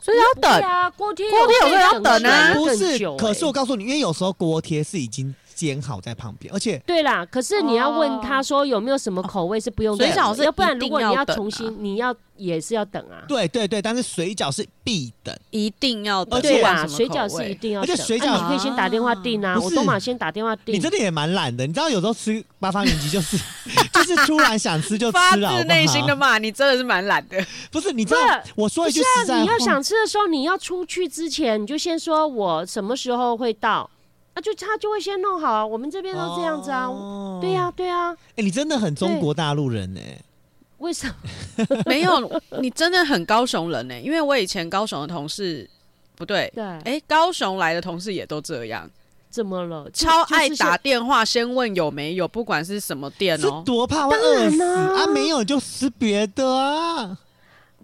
[0.00, 5.34] 所以要等啊，锅贴锅贴有时候要等啊不是，欸可是我告诉你，因为有时候锅贴是已经。
[5.58, 7.26] 煎好在旁边，而且对啦。
[7.26, 13.26] 可是你要问他说有没有什么口味是不用等的，水饺是要不然如果你要重新，你要也是要等啊。
[13.26, 16.38] 对对对，但是水饺是必等，一定要等。
[16.38, 16.86] 而且对吧？
[16.86, 19.58] 水饺是一定要等，而且水饺啊你可以先打电话订啊。
[19.60, 20.72] 我都马先打电话订。
[20.72, 23.36] 你真的也蛮懒的，你知道有时候吃八方云集就是
[23.92, 27.36] 就是突然想吃就吃了， 发自内心的骂你，真的是蛮懒的。
[27.72, 28.20] 不是，你知道
[28.54, 33.90] 我说一句实在话，你要想吃的时候，你要出去之前你就先说我什么时候会到。
[34.38, 38.16] 啊、就他就会先弄好啊，我们这边都这样子啊，哦、对呀、啊、对呀、啊。
[38.30, 40.00] 哎、欸，你真的很中国大陆人呢？
[40.78, 41.76] 为什么？
[41.86, 44.00] 没有，你真的很高雄人呢。
[44.00, 45.68] 因为我以前高雄的同事，
[46.14, 48.88] 不对，对，哎、欸，高雄来的同事也都这样。
[49.28, 49.90] 怎么了？
[49.92, 55.06] 超爱打电话先问有没有，不管是什么店哦、喔，多怕会饿死啊！
[55.12, 57.18] 没有就吃别的啊。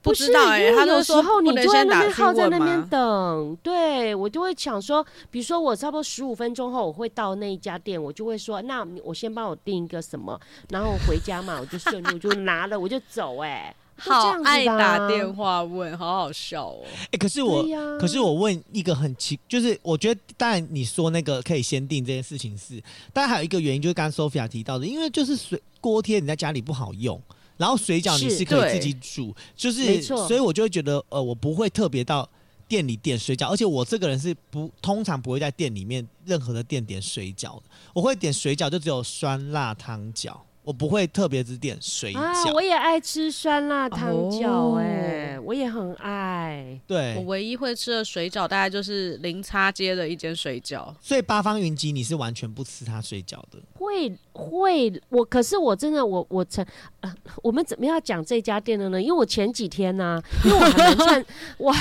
[0.05, 10.39] 不知道哎、欸，他有时候你就在那边耗在那边等，对我就会想说，比如说我差不多十五分钟后我会到那一家店，我就会说，那我先帮我订一个什么，
[10.69, 16.87] 然后我回家嘛，我就顺路就拿了我就走、 欸，哎，好爱打电话问，好好笑哦、喔。
[16.87, 27.19] 哎、欸，可是我，啊、可是我问一个很奇，就是我觉得当然你说那个可以先订这件事情是，但还有一个原因就是刚刚 Sophia 提到的，因为就是水锅贴你在家里不好用。
[27.57, 32.29] 然后水饺你是可以自己煮，就是，所以我就会觉得，呃，我不会特别到
[32.67, 37.63] 店里点水饺，而且我这个人是不通常不会在店里面任何的店点水饺的，
[37.93, 40.37] 我会点水饺就只有酸辣汤饺。
[40.65, 46.81] 我不会特别只点水饺，啊，我也爱吃酸辣汤饺，哎，我也很爱。
[46.87, 50.91] 对，我唯一会吃的水饺，大概就是零叉街的一间水饺。
[51.03, 53.59] 所以八方云集你是完全不吃它水饺的？
[53.75, 56.65] 会会，我可是我真的我我曾、
[57.01, 59.03] 呃，我们怎么样讲这家店的呢？
[59.03, 61.27] 因为我前几天呢、啊， 因为我还算
[61.59, 61.75] 我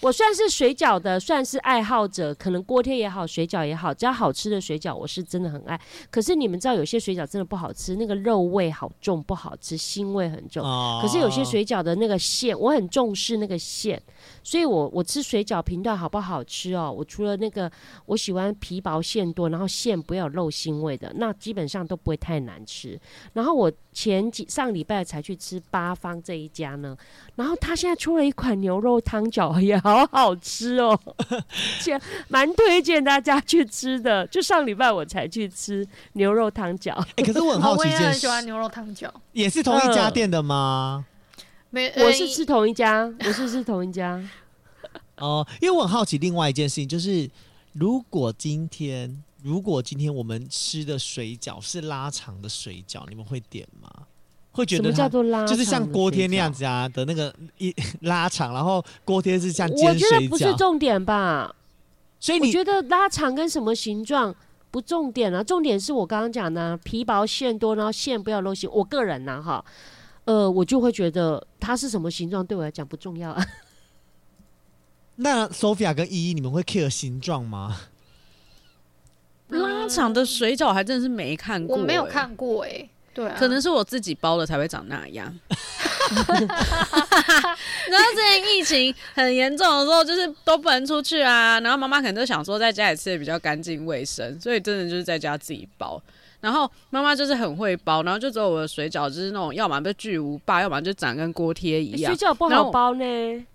[0.00, 5.78] 我算是水饺的，算是爱好者，可能锅贴也好，水饺也好，只要好吃的水饺，我是真的很爱。
[6.08, 8.14] 可是你们知道，有些水饺真的不好吃，那个。
[8.28, 10.62] 肉味好重，不好吃，腥味很重。
[10.62, 14.00] 哦、可是有些水饺的那个馅，我很重视那个馅，
[14.48, 16.90] 所以我我吃水饺评断好不好吃哦。
[16.90, 17.70] 我除了那个
[18.06, 22.98] 我喜欢皮薄馅多，然后馅不要有肉腥味的，那基本上都不会太难吃。
[23.34, 26.96] 然后我前几上礼拜才去吃八方这一家呢，
[27.34, 30.98] 然后他现在出了一款牛肉汤饺，也好好吃哦，
[31.80, 34.26] 且蛮推荐大家去吃的。
[34.28, 41.04] 就上礼拜我才去吃牛肉汤饺，哎、欸，可是我很好奇很喜欢牛肉汤饺，也是同一家店的吗？
[41.70, 44.22] 没，我是吃同一家，我是吃同一家。
[45.18, 47.28] 哦，因为我很好奇另外一件事情，就是
[47.72, 53.90] 如果今天，如果今天我们吃的水饺是拉长的水饺，你们会点吗？
[54.52, 55.46] 会觉得什么叫做拉长？
[55.46, 60.14] 就是像锅贴那样子啊的那个一拉长，然后锅贴是像煎水饺。
[60.14, 61.54] 我觉得不是重点吧？
[62.18, 64.34] 所以你觉得拉长跟什么形状？
[64.70, 68.68] 不重点啊，重点是我刚刚讲的皮薄馅多，然后馅不要露馅。
[68.70, 69.64] 我个人呢，哈，
[70.28, 73.46] 呃，我就会觉得它是什么形状对我来讲不重要啊。
[75.16, 77.80] 那 Sophia 跟依依，你们会 care 形状吗？
[79.48, 82.90] 拉长的水饺还真的是没看过、欸，我没有看过哎、欸。
[83.14, 85.34] 对、啊，可能是我自己包的才会长那样。
[85.48, 86.46] 然后
[88.14, 91.58] 之前疫情很严重的时候，就是都不能出去啊。
[91.60, 96.00] 然后妈妈可能就想说在家里吃的比较干净卫生，所以真的就是在家自己包。
[96.40, 102.14] 然后妈妈就是很会包，然后就只有我的水饺就是那种要么被巨无霸，要么就长跟锅贴一样。
[102.14, 103.46] 水饺不好包呢，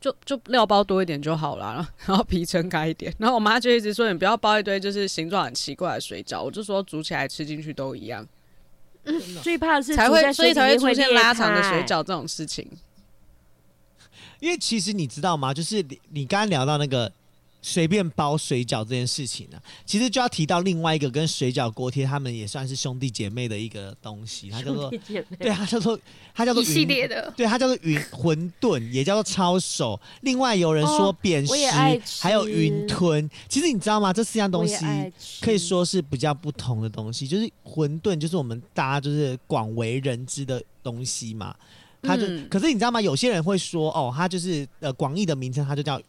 [0.00, 3.14] 就就料包多一点就好了， 然后皮撑开一点。
[3.18, 8.26] 然后我妈就一直说你不要包一堆就是形状很奇怪的水饺，我就说煮起来吃进去都一样。
[9.42, 12.68] 最怕的是才会，所以才会出现拉长的水饺这种事情。
[14.40, 15.54] 因为其实你知道吗？
[15.54, 17.12] 就是你你刚刚聊到那个。
[17.60, 24.90] 随便包水饺这件事情呢、啊，其实就要提到另外一个跟水饺锅贴，他们也算是兄弟姐妹的一个东西，它叫做
[25.38, 25.98] 对，它叫做
[26.32, 30.00] 它叫做一系列的，对，它叫做云馄饨，也叫做抄手。
[30.20, 33.28] 另外有人说扁食，哦、还有云吞。
[33.48, 34.12] 其实你知道吗？
[34.12, 34.76] 这四样东西
[35.40, 37.26] 可以说是比较不同的东西。
[37.26, 41.54] 就是馄饨，就是我们大家就是广为人知的东西嘛。
[42.02, 43.00] 它就、嗯、可是你知道吗？
[43.00, 46.00] 有些人会说哦，它就是呃广义的名称，它就叫。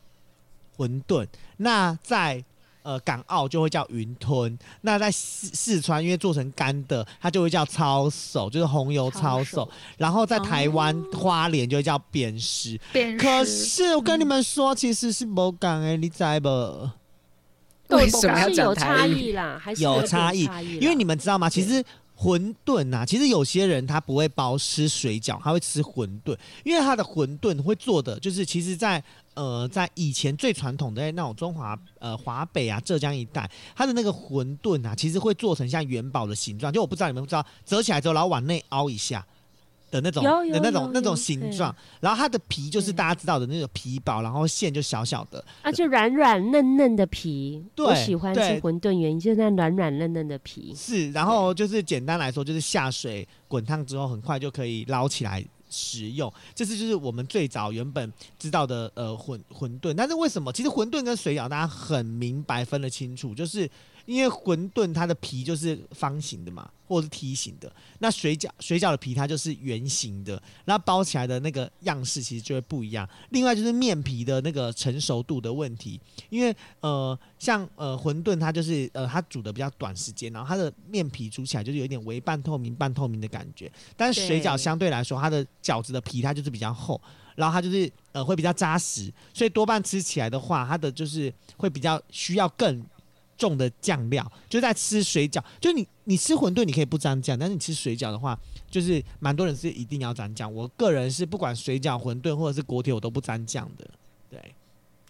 [0.80, 2.42] 馄饨，那在
[2.84, 9.70] 呃港澳就会叫云吞，那在四四川因为做成干的，它就会叫抄手，就是红油抄手。
[9.98, 12.80] 然后在台湾、哦、花莲就会叫扁食。
[12.94, 13.18] 扁食。
[13.18, 16.90] 可是我跟你们说，其实是某港哎，你知不？
[17.90, 19.20] 为什么要是有讲台差语？
[19.20, 20.48] 异啦，还是有差异
[20.80, 21.50] 因为你们知道吗？
[21.50, 21.84] 其实
[22.16, 29.04] 馄饨啊，其实有些人他不会包吃水饺，他会吃馄饨，因为他的馄饨会做的就是，其实在，在
[29.40, 39.26] 呃在以前最传统的那种中华呃华北啊浙江一带，它的那个馄饨啊，其实会做成像元宝的形状，就我不知道你们不知道，折起来之后然后往内凹一下。
[39.92, 50.72] 的那种的那种那种形状，然后它的皮就是大家知道的那个皮薄，然后馅就小小的，啊，就软软嫩嫩的皮，对我喜欢吃对馄饨，原因就是那软软嫩嫩的皮。
[50.76, 56.32] 是，然后就是简单来说，就是下水滚烫之后，很快就可以捞起来食用。
[56.54, 63.70] 这次就是我们最早原本知道的呃馄馄饨，但是为什么其实馄饨跟水饺大家很明白分得清楚，就是
[64.10, 73.08] 因为馄饨它的皮就是方形的嘛，或者是梯形的，那水饺水饺的皮它就是圆形的，然后包起来的那个样式其实就会不一样。
[73.30, 87.00] 另外就是面皮的那个成熟度的问题，因为呃像呃馄饨它就是呃它煮的比较短时间，然后它的面皮煮起来就是有一点微半透明、半透明的感觉，但是水饺相对来说它的饺子的皮它就是比较厚，
[87.36, 92.84] 然后它就是呃会比较扎实，所以多半吃起来的话，它的就是会比较需要更
[93.40, 98.38] 重的酱料，就在吃水饺，就你你吃馄饨你可以不沾酱，但是你吃水饺的话，
[98.70, 100.54] 就是蛮多人是一定要沾酱。
[100.54, 103.90] 我个人是不管水饺、馄饨或者是锅贴，我都不沾酱的。
[104.30, 104.54] 对，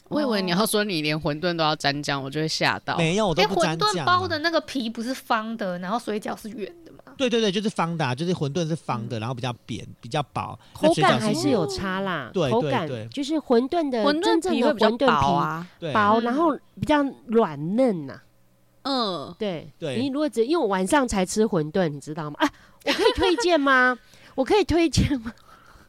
[0.08, 2.96] 我以为你要说你连馄饨都要沾酱，我就会吓到。
[2.98, 3.94] 没有我都不沾酱、啊。
[3.94, 6.89] 饨包的那个皮不是方的，然后水饺是圆的嘛？
[7.20, 13.06] 对对对，就是方的、啊，就是馄饨是方的，然后比较扁、比较薄，口感还是有差啦，对口感对。
[13.06, 18.22] 对就是馄饨的馄饨真正的皮会比较馄饨皮薄啊，薄，嗯然后比较软嫩呐、
[18.84, 20.00] 嗯，对，对。
[20.00, 22.38] 你如果只因为我晚上才吃馄饨，你知道吗？
[22.40, 22.50] 啊，
[22.86, 24.00] 我可以推荐吗？
[24.36, 25.34] 我可以推荐吗？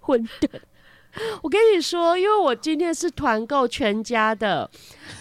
[0.02, 0.48] 馄饨，
[1.42, 4.68] 我跟你说，因为我今天是团购全家的，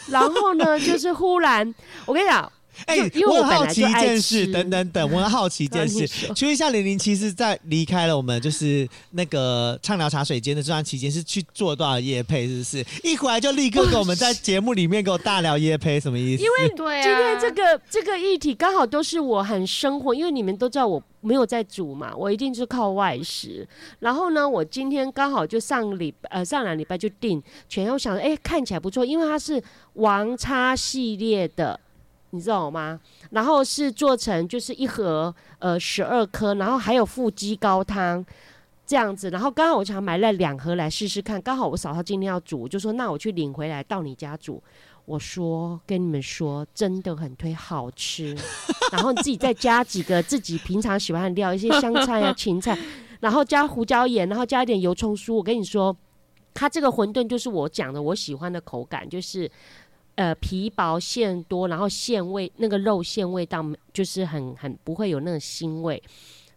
[0.07, 1.71] 然后呢，就是忽然，
[2.07, 2.51] 我跟你讲。
[2.85, 12.47] 哎、就因为我我很好奇一件事，等等等，我很好奇一件事请问一下，零零七是在离开了我们就是那个畅聊茶水间的这段期间，是去做多少夜配？
[12.47, 16.43] 是不是一回来就立刻跟我们在节目里面给我大聊夜配，什么意思？
[16.43, 16.69] 因为
[17.01, 23.67] 今天这个这个议题刚好都是我很生活，因为你们都知道我没有在煮嘛，我一定是靠外食。
[23.99, 29.61] 然后呢，我今天刚好就上礼呃上两礼拜就订全，我想哎看起来不错，因为它是
[29.93, 31.79] 王叉系列的。
[32.31, 32.99] 你知道吗？
[33.31, 38.23] 然后是做成就是一盒呃十二颗，然后还有附鸡高汤
[38.85, 39.29] 这样子。
[39.31, 44.61] 然后刚好我想买了两盒来试试看，刚好我嫂嫂今天要煮，就说那我去领回来到你家煮。
[45.05, 48.37] 我说跟你们说，真的很推，好吃。
[48.91, 52.77] 然后你自己再加几个自己平常喜欢的料，一些香菜啊、芹菜，
[53.19, 55.33] 然后加胡椒盐，然后加一点油葱酥。
[55.33, 55.97] 我跟你说，
[56.53, 59.49] 它这个馄饨就是我讲的我喜欢的口感，就是。
[60.19, 66.03] 呃，皮薄馅多，然后馅味那个肉馅味道就是很很不会有那个腥味，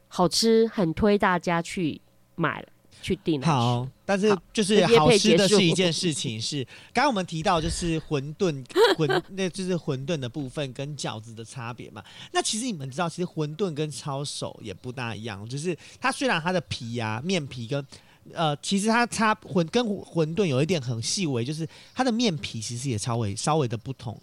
[0.08, 2.00] 好吃，很推大家去
[2.34, 2.66] 买
[3.00, 3.40] 去订。
[3.40, 8.64] 好，但是就是好吃的是一件事情是，刚刚我们提到就是馄饨
[8.96, 12.02] 馄那就是馄饨的部分跟饺子的差别嘛。
[12.32, 17.86] 那其实你们知道，其实馄饨跟抄手也不大一样，就是它虽然它的皮啊面皮跟。
[18.32, 24.16] 呃，其实它差馄跟馄饨有一点很细微，就是它的面皮其实也稍微稍微的不同，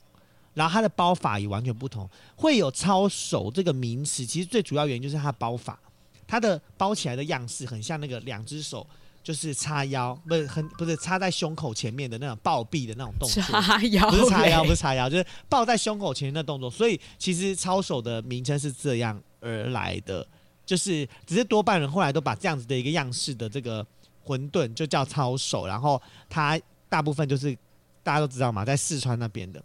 [0.53, 2.09] 然后它的包法也完全不同。
[2.35, 5.77] 会有抄手这个名词，其实最主要原因就是它的包法，
[6.25, 8.87] 它的包起来的样式很像那个两只手
[9.21, 16.71] 就是叉腰，不是很不是插在胸口前面的那种抱臂的那种动作， 叉腰不是叉腰，不是叉腰，就是抱在胸口前面的动作。
[16.71, 20.25] 所以其实抄手的名称是这样而来的。
[20.69, 23.83] 就是，只是多半人后来都把这样子的一个样式的这个
[24.23, 27.57] 馄饨就叫抄手，然后它大部分就是
[28.03, 29.59] 大家都知道嘛，在四川那边的。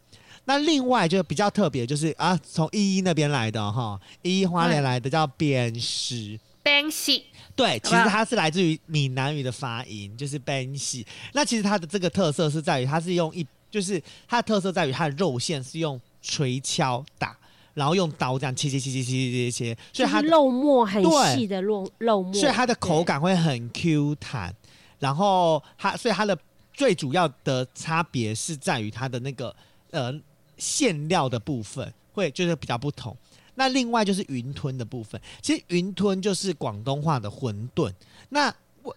[0.47, 6.41] 那另外就比较特别，就是啊，从一一那边来的哈，一一花莲来的叫边西。
[6.63, 11.07] 边西，对，其实它是来自于闽南语的发音，就是边西。
[11.35, 17.37] 那其实它的这个特色是在于，它是用一，就是它的特色在于它的肉馅是用锤敲打。
[17.75, 24.55] 然后用刀这样切切切切切切切，所以它肉末很细的肉肉末，所以它的口感会很 Q 弹。
[25.01, 26.39] 然后它，所以它的
[26.73, 29.55] 最主要的差别是在于它的那个
[29.91, 30.15] 呃
[30.57, 33.15] 馅料的部分会就是比较不同。
[33.57, 37.93] 那另外就是云吞的部分，其实云吞就是广东话的馄饨。
[38.29, 38.55] 那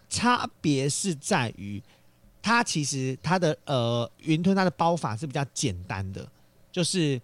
[0.08, 1.82] 差别是在于
[2.44, 6.30] 它其实它的呃云吞它的包法是比较简单的，
[6.72, 7.20] 就是。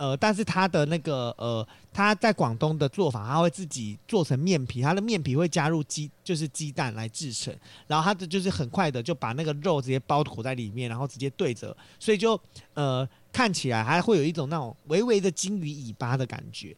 [0.00, 7.54] 呃，但是它的那个呃，它在广东的做法，它会自己做成面皮，它的面皮会加入鸡，就是鸡蛋来制成，
[7.86, 12.40] 然后它的就是很快的就把那个肉直接包裹在里面，然后直接对折，所以就
[12.72, 16.74] 呃看起来还会有一种那种微微的金鱼尾巴的感觉。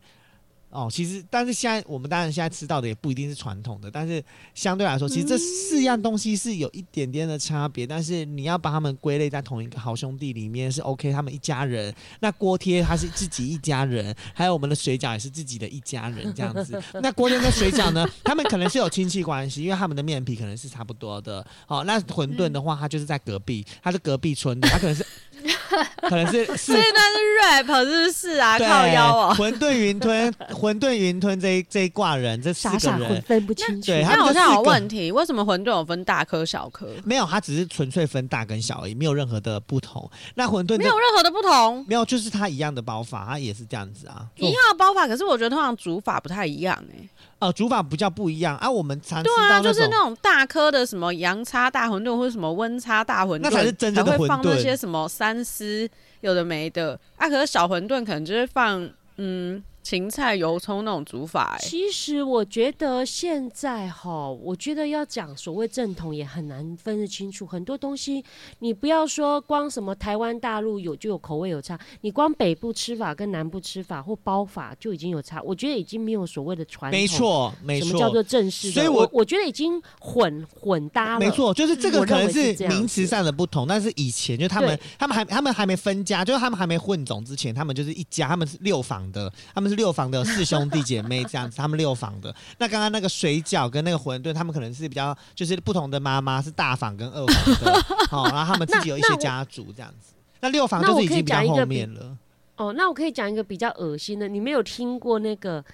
[0.73, 7.87] 哦，其实，但是现在我们当然现在吃到的也不一定是传统的，但是相对来说，其实这四样东西是有一点点的差别。
[7.87, 11.95] 但是你要把他们归类在同一个好兄弟里面是 OK，他们一家人。
[12.21, 16.83] 那锅贴他是自己一家人，还有我们的水饺也是自己的一家人这样子。
[17.03, 21.47] 那锅贴跟水饺呢，他们可能是有亲戚关系，因为他们的面皮可能是差不多的。
[21.67, 25.05] 好、哦，那馄饨的话，它就是在隔壁，它是隔壁村的，它可能是。
[26.03, 28.59] 可能是是，所以那是 rap 是不是啊？
[28.59, 33.87] 靠腰哦，馄饨云吞， 馄饨云吞这一这一挂人，这四个人傻傻分不清楚。
[33.87, 36.87] 对，那好像有问题，为什么馄饨有分大颗小颗？
[37.05, 40.09] 没有，它只是纯粹分大跟小而已，没有任何的不同。
[40.37, 45.09] 那馄饨没有任何的不同，没有，就是它一样的包法，它也是这样子啊，一样的包法。
[45.09, 47.09] 可是我觉得通常煮法不太一样哎、欸。
[47.41, 54.19] 哦，煮法不叫不一样啊，我们常对啊，就是那种大颗的什么洋叉大馄饨或者什么温叉大馄饨，那才是真正的馄饨。
[54.21, 55.91] 会放那些什么三丝，
[56.21, 57.29] 有的没的啊。
[57.29, 59.61] 可是小馄饨可能就是放嗯。
[59.83, 67.45] 芹菜、油葱那种煮法，欸，其实我觉得现在哈，我觉得要讲所谓正统也很难分得清楚。
[67.45, 68.25] 很多东西，
[68.61, 75.43] 你不要说光什么台湾、大陆有就有口味有差，你光北部吃法跟南部吃法或包法就已经有差。
[75.43, 78.75] 我觉得已经没有所谓的传统，没错，没错，什么叫做正式的？
[78.75, 81.19] 所以我我，我觉得已经混混搭了。
[81.19, 89.83] 没错，就是这个可能是名词上的不同，但是以前就他们他们还他们还没分家，就是他们还没混种之前，他们就是一家，他们是六房的，他们是。
[89.83, 92.33] 六房的四兄弟姐妹这样子，他们六房的。
[92.59, 97.83] 那刚刚那个水饺跟那个馄饨，他们可能是比较就是不同的妈妈，是大房跟二房的。
[98.09, 100.15] 好、哦，然后他们自己有一些家族这样子。
[100.41, 102.17] 那，那六房就是已经比较后面了。
[102.57, 105.65] 哦，那我可以讲一个比较恶心的，你没有听过那个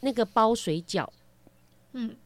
[0.00, 1.06] 那个包水饺？
[1.92, 2.16] 嗯，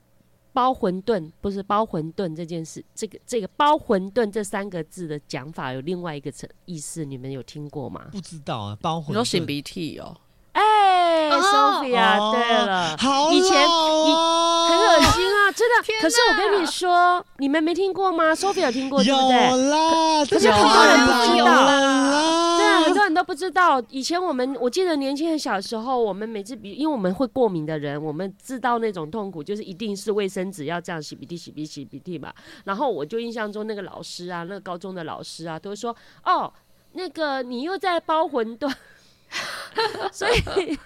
[0.54, 8.06] 包馄饨不是包馄饨这件事，这个这个包馄饨这三个字的讲法有另外一个层意思，你们有听过吗？
[8.10, 10.16] 不知道啊，包馄饨擤鼻涕哦。
[11.40, 14.14] ，Sophia，、哦、对了，好以前你
[14.68, 15.76] 很恶心啊， 真的。
[16.00, 19.50] 可是我跟你说，你们没听过吗？Sophia 有听过对不对？
[19.50, 21.44] 有啦，可是很多人不知道。
[21.46, 23.82] 啦对啊，很多人都不知道。
[23.90, 32.32] 以前我们，我记得年轻人小时候，我们每次比，因为我们会过敏的人，我们知道那种痛苦，就是一定是卫生纸要这样洗鼻涕、洗鼻涕、洗鼻涕嘛。
[32.64, 36.52] 然后我就印象中那个老师啊，那个高中的老师啊，都会说：“哦，
[36.92, 38.72] 那个你又在包馄饨。”
[40.12, 40.78] 所以。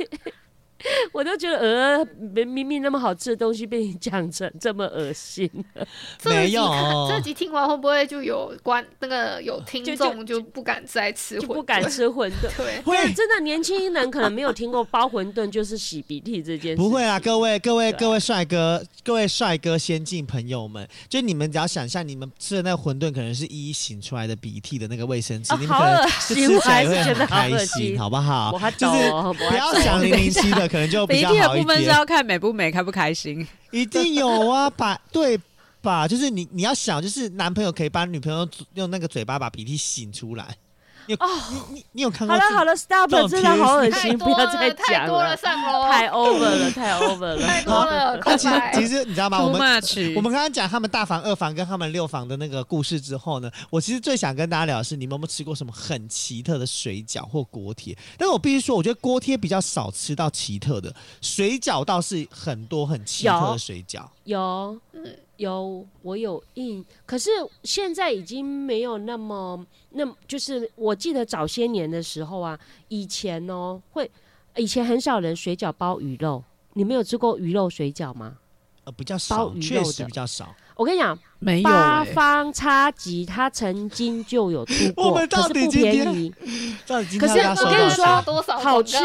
[1.12, 2.04] 我都觉得呃，
[2.34, 5.50] 明明那么好吃的东西被你讲成这么恶心。
[6.24, 6.62] 没有，
[7.10, 12.56] 这集听完会不会就有关那个有听众就不敢再吃馄饨，不敢吃馄饨？
[12.56, 16.76] 对，会真的年轻人可能没有听过包馄饨就是洗鼻涕这件事。
[16.76, 28.58] 不会啊，各位各位各位帅哥，各位帅哥先进朋友们，就你们只要想象你们吃的那个馄饨可能是一一醒出来的鼻涕的那个卫生纸，哦、你们可能吃起来会很开心，好不好？
[28.78, 30.69] 就是不要想零零七的。
[30.70, 31.44] 可能就比较好一点。
[31.44, 33.46] 鼻涕的部分是要看美不美，开不开心。
[33.70, 35.38] 一定有啊， 把对
[35.82, 36.06] 吧？
[36.06, 40.56] 就是你你要想，就是男朋友可以把女朋友用那个嘴巴把鼻涕擤出来。
[41.18, 42.36] 哦，你你你有看过？
[42.36, 48.20] 好了好了，stop，真的好恶心，不要再讲了，太 over 了，太 over 了，太多了。
[48.24, 49.42] 但其实其实你知道吗？
[49.42, 49.60] 我们
[50.16, 57.96] 我们刚刚讲他们大房、二房跟他们六房的那个故事之后呢，我其实最想跟大家聊的是，你们有没有吃过什么很奇特的水饺或锅贴？
[58.18, 64.02] 但是我必须说，我觉得锅贴比较少吃到奇特的，水饺倒是很多很奇特的水饺。
[64.24, 65.16] 有，嗯。
[65.40, 67.30] 有，我有印，可是
[67.64, 74.08] 现在已经没有那么，那就是我记得早些年的时候啊，以前哦会，
[74.56, 78.36] 以前很少人水饺包鱼肉，你们有吃过鱼肉水饺吗？
[78.84, 80.54] 呃，比较少，确实比较少。
[80.76, 81.72] 我跟你讲，没有、欸。
[81.72, 86.30] 八方差吉他曾经就有出过， 可是不便宜。
[86.86, 88.04] 可是我跟你说，
[88.58, 88.98] 好吃，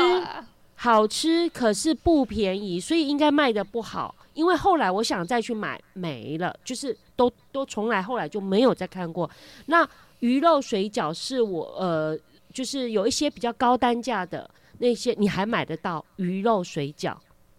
[0.76, 4.14] 好吃，可是不便宜，所以应该卖的不好。
[4.36, 9.28] 因为后来我想再去买没了，就是都都从来后来就没有再看过。
[9.66, 9.88] 那
[10.20, 12.16] 鱼肉水饺是我呃，
[12.54, 17.16] 就是有一些比较高单价的那些，你还买得到鱼肉水饺，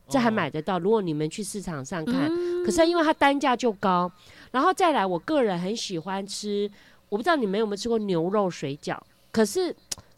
[0.09, 0.79] 这还买得到。
[0.79, 4.11] 如果你们去市场上看，嗯、可是因为它单价就高，
[4.53, 6.71] 然后再来，我个人很喜欢吃，
[7.09, 8.99] 我不知道你们有没有吃过牛肉水饺，
[9.33, 9.75] 可是。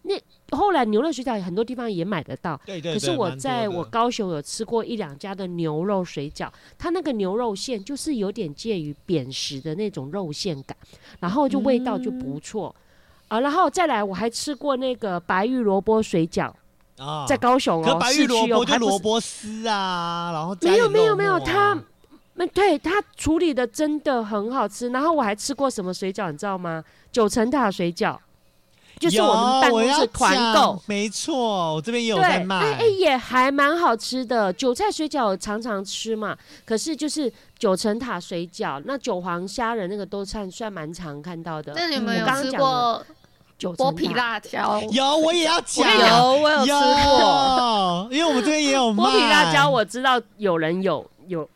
[0.09, 6.49] 那后来牛肉水饺很多地方也买得到，对对对，可是我在我高雄有吃过一两家的牛肉水饺，
[6.79, 10.75] 它那个牛肉馅就是有点介于扁食的那种肉馅感，
[11.21, 12.75] 然后就味道就不错、
[13.29, 13.41] 嗯、啊。
[13.41, 16.51] 然后再来我还吃过那个白玉萝卜水饺
[16.97, 21.79] 啊，在高雄哦，白玉萝卜就萝卜丝啊，然后没有没有没有，它
[22.33, 24.89] 没对它处理的真的很好吃。
[24.89, 26.83] 然后我还吃过什么水饺，你知道吗？
[27.13, 28.17] 九层塔水饺。
[28.99, 34.53] 就是我们办公室团购，没错，我这边也有在卖，哎、欸，也还蛮好吃的。
[34.53, 41.73] 韭菜水饺我常常吃嘛，可是就是九层塔水饺，那韭黄虾仁那个都算算蛮常看到的。
[41.77, 43.03] 那你们有吃过
[43.61, 44.81] 剥皮辣椒？
[44.91, 51.49] 有，我也要讲，有，我有吃过，因为我们这边也有卖剥皮辣椒，我知道有人有有。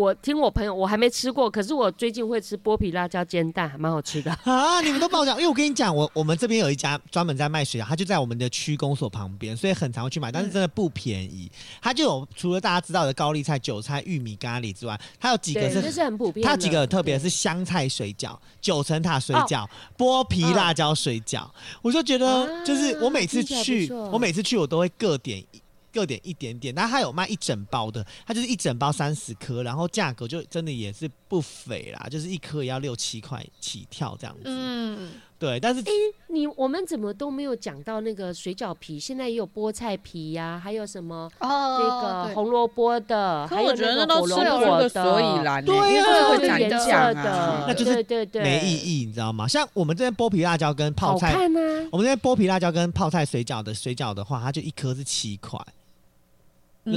[0.00, 4.80] 我听我朋友，我还没吃过，可是我最近会吃剥皮辣椒煎蛋，还蛮好吃的 啊！
[4.80, 11.52] 你们都帮我讲，因为我跟你讲，我我们这边有一家专门在卖水饺，他就在我们的区公所旁边，所以很常会去买，但是真的不便宜。
[11.82, 16.46] 他就有除了大家知道的高丽菜、韭菜、玉米咖喱之外，他有几个是，是很普遍。
[16.46, 21.46] 他有几个特别是香菜水饺、九层塔水饺、剥皮辣椒水饺，
[21.82, 25.44] 我就觉得就是我每次去，我每次去我都会各点。
[25.92, 34.42] 各点一点点，但它有卖一整包的，它就是一整包三十颗，然后价格就真的也是不菲啦，就是一颗也要六七块起跳这样子。
[34.44, 35.58] 嗯，对。
[35.58, 39.00] 但是，哎、欸，你我们怎么都没有讲到那个水饺皮？
[39.00, 49.48] 现在也有菠菜皮呀、啊，还有什么那个红萝卜的，还有那个火龙果的，所以啦，对呀、啊，对颜色的，那就是对对没意义，你知道吗？
[49.48, 55.58] 像我们这边剥皮辣椒跟泡菜，好看啊、我们这边剥皮辣椒跟泡菜水饺的水饺的话，它就一颗是七块。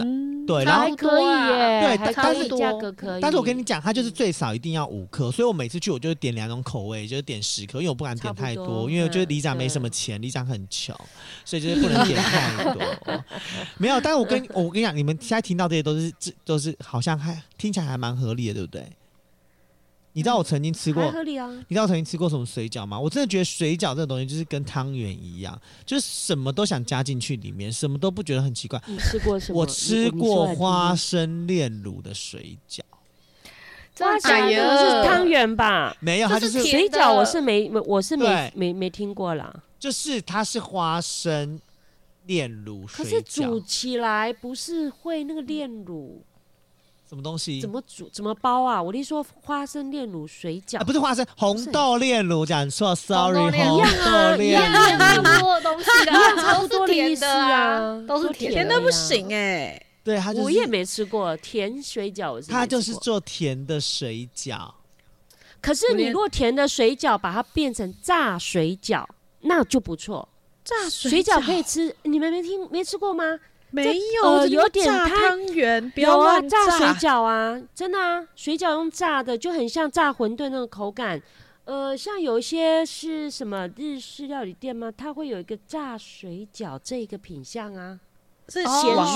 [0.02, 3.22] 嗯，对，然后还可以耶，对，但是价格可以。
[3.22, 10.96] 但是我跟你讲，它就是最少一定要五颗，所以我每次去我就点两种口味，就是点十颗，因为我不敢点太多，多因为我觉得里长没什么钱，里长很穷，
[11.46, 13.24] 所以就是不能点太多。
[13.78, 18.88] 没有，但是我跟我跟你讲，你们现在听到这些都是这都是好像还听起来还蛮合理的，对不对？
[20.14, 23.00] 你知道我曾经吃过，合理啊，你知道我曾经吃过什么水饺吗？
[23.00, 28.82] 我真的觉得水饺这个东西就是跟汤圆一样，就是什么都想加进去里面，什么都不觉得很奇怪。
[28.86, 29.60] 你吃过什么？
[29.60, 32.82] 我吃过花生炼乳的水饺。
[33.98, 35.96] 花生炼乳是汤圆吧？
[36.00, 37.14] 没有，它就是水饺。
[37.14, 39.52] 我是没，我是没没没听过啦。
[39.80, 41.60] 就是它是花生
[42.26, 46.24] 炼乳水饺，可是煮起来不是会那个炼乳？
[47.08, 47.62] 什么东西？
[47.62, 48.10] 怎么煮？
[48.10, 48.82] 怎么包啊？
[48.82, 53.68] 我听说花生炼乳水饺啊，不是花生，红豆炼乳，讲错，sorry，红豆炼
[54.38, 59.86] 乳一样啊，一样差不多的东西啊，差不多的意思啊，都是甜的，甜的不行哎。
[60.04, 64.70] 对，它我也没吃过甜水饺，他就是做甜的水饺。
[65.62, 69.06] 可是你如果甜的水饺把它变成炸水饺，
[69.42, 70.28] 那就不错。
[70.66, 73.24] 炸水饺可以吃，你们没听没吃过吗？
[73.74, 81.20] 没有，呃、有点炸汤圆，不要啊，炸水饺啊，真的啊，水饺用炸的就很像炸馄饨那种口感。
[81.66, 84.92] 呃，像有一些是什么日式料理店吗？
[84.96, 88.00] 它会有一个炸水饺这个品相啊，
[88.48, 88.68] 是咸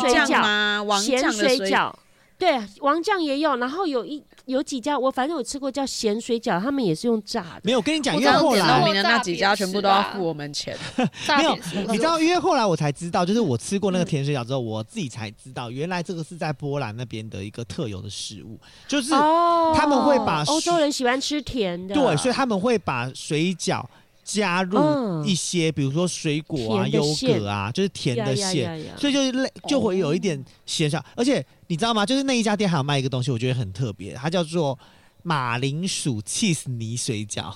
[0.02, 1.00] 水饺吗？
[1.00, 1.94] 咸水饺。
[2.38, 7.62] 对，王酱也有，然后有一有几家，我反正有吃过叫咸水饺，他们也是用炸的。
[7.64, 10.78] 没有，我跟你讲，因为后来名的那几家全部都要付我们钱。
[11.38, 11.58] 没有，
[11.90, 23.84] 你知道，因为后来我才知道，就是我吃过那个甜水饺之后，我自己才知道，原来这个是在波兰那边的一个特有的食物，就是他们会把欧洲人喜欢吃甜的，对，所以他们会把水饺。
[24.28, 31.02] 加入一些，比如说水果啊、优格啊，就是甜的馅，所以就是类就会有一点咸香。
[31.16, 32.06] 而且你知道吗？
[32.06, 34.78] 就是那一家店还有卖一个东西，我觉得很特别，它叫做
[35.24, 37.54] 马铃薯起司泥水饺。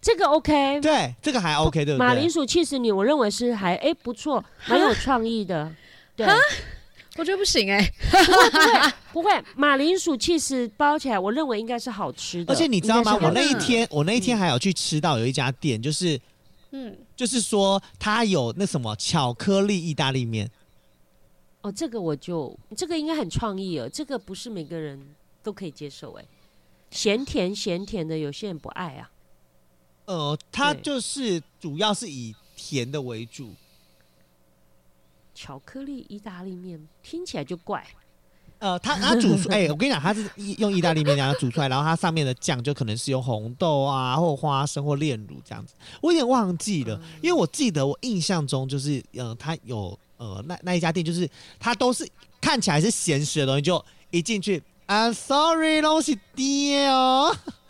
[0.00, 2.06] 这个 OK，对，这个还 OK，对不对？
[2.06, 5.74] 马铃薯起司泥，我认为是还哎不错，蛮有创意的。
[6.14, 6.24] 对。
[7.18, 7.92] 我觉得不行哎、欸，
[8.24, 12.54] 不会不会不会，马铃薯其实包起来，我认为应该是好吃的。
[12.54, 13.18] 而且你知道吗？
[13.20, 16.18] 我那一天我那一天还有去吃到有一家店，就是
[16.70, 20.48] 嗯，就是说它有那什么巧克力意大利面。
[21.62, 25.04] 哦，这个我就这个应该很创意哦，这个不是每个人
[25.42, 26.24] 都可以接受哎，
[26.92, 29.10] 咸甜咸甜的，有些人不爱啊。
[30.04, 33.50] 呃，它就是主要是以甜的为主。
[35.40, 37.86] 巧克力意大利面听起来就怪，
[38.58, 40.28] 呃，它它煮出， 哎、欸，我跟你讲，它是
[40.58, 45.74] 用意大利面然后煮出来，然后它上面的酱就可能是用红豆啊，或花生或炼乳这样子。
[46.00, 51.30] 我有点忘记了，因为我记得我印象中就是，呃，它有呃那那一家店就是
[51.60, 52.04] 它都是
[52.40, 57.32] 看起来是咸食的东西，就一进去，I'm sorry，东西爹哦。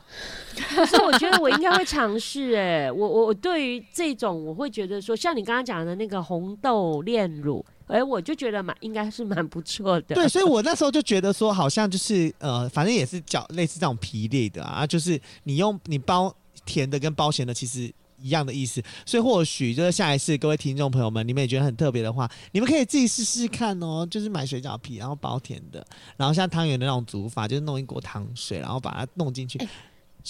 [0.75, 10.15] 可是我觉得我应该会尝试哎，我我我对于这种我会觉得说，像你刚刚讲的那个红豆炼乳，哎、欸，我就觉得蛮应该是蛮不错的。
[10.15, 16.35] 对，所以我那时候就觉得说，好像就是呃，反正也是叫类似这种皮类的啊，就是你用你包
[16.65, 18.83] 甜的跟包咸的其实一样的意思。
[19.07, 25.87] 所以或许就是下一次各位听众朋友们，你们也觉得很特别的话，你们可以自己试试看哦，就是买水饺皮，然后包甜的，
[26.17, 29.59] 然后像汤圆的那种煮法，就是弄一锅糖水，然后把它弄进去。
[29.59, 29.69] 欸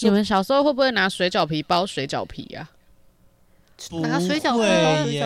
[0.03, 2.68] 你们小时候会不会拿水饺皮包水饺皮呀？
[3.90, 4.66] 不拿水饺会
[5.12, 5.24] 耶，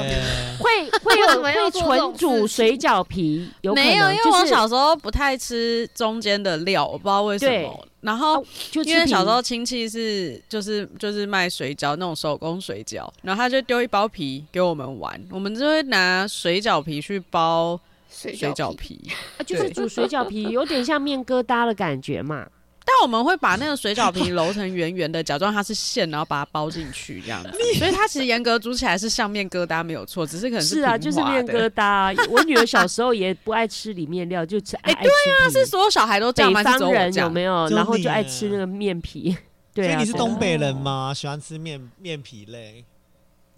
[0.59, 7.89] 会会为什有会么要做这种纯煮水饺皮，有没有，因为我小时候不太吃中间的料，我不知道为什对么。
[8.03, 22.47] 然后哦就因为小时候亲戚是就是就是卖水饺那种手工水饺，然后他就丢一包皮给我们玩，我们就会拿水饺皮去包水水饺饺皮，皮，啊就是煮水饺皮，有点像面疙瘩的感觉嘛。
[22.85, 27.51] 但我们会把那个水饺皮揉成圆圆的，假装它是馅，然后把它包进去这样子。
[27.79, 32.13] 所以它其实严格煮起来是像面疙瘩没有错，只是可能是啊，就是面疙瘩啊。
[32.29, 35.11] 我女儿小时候也不爱吃里面料，就吃爱爱吃
[35.49, 35.53] 皮。
[35.53, 36.63] 是所有小孩都这样吗？
[36.63, 37.69] 北方人有没有？
[37.69, 39.37] 然后就爱吃那个面皮。
[39.75, 41.15] 对啊，所以你是对啊东北人吗？
[41.15, 42.85] 喜欢吃面面皮类？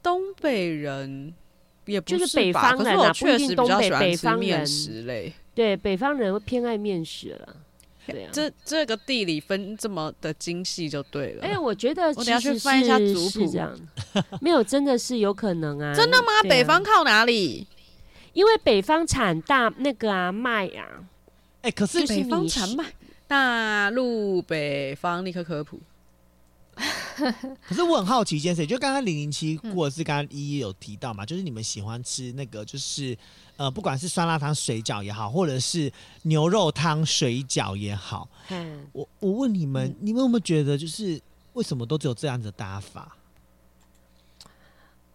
[0.03, 1.33] 东北人
[1.87, 5.33] 也不就是北吧可是我方人啊不一确实比较定东北喜欢吃北方人面食类。
[5.55, 7.57] 对北方人会偏爱面食了。
[8.07, 11.45] 对啊，这这个地理分这么的精细就对了。
[11.45, 13.79] 哎，我觉得我等下去翻一下族谱是这样，
[14.41, 15.95] 没有真的是有可能啊。
[15.95, 16.27] 真的吗？
[16.41, 17.67] 啊北方靠哪里？
[18.33, 21.05] 因为北方产大那个啊麦啊，
[21.63, 22.85] 哎，可是北方产麦，
[23.29, 25.81] 大陆北方立刻科普。
[27.69, 33.17] 可是我很好奇一件事，就刚刚零零七嗯或者是刚刚依依有提到嘛，就是你们喜欢吃那个，就是
[33.57, 35.93] 呃，不管是酸辣汤水饺也好，或者是
[36.23, 41.21] 牛肉汤水饺也好，嗯，我我问你们，你们有没有觉得就是
[41.53, 43.17] 为什么都只有这样子的打法？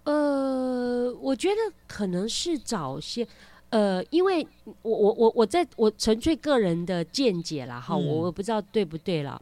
[0.06, 3.28] 呃，我觉得可能是早些，
[3.70, 4.48] 呃，因为
[4.82, 9.40] 我我我我在我纯粹个人的见解啦，哈，嗯我我不知道对不对啦。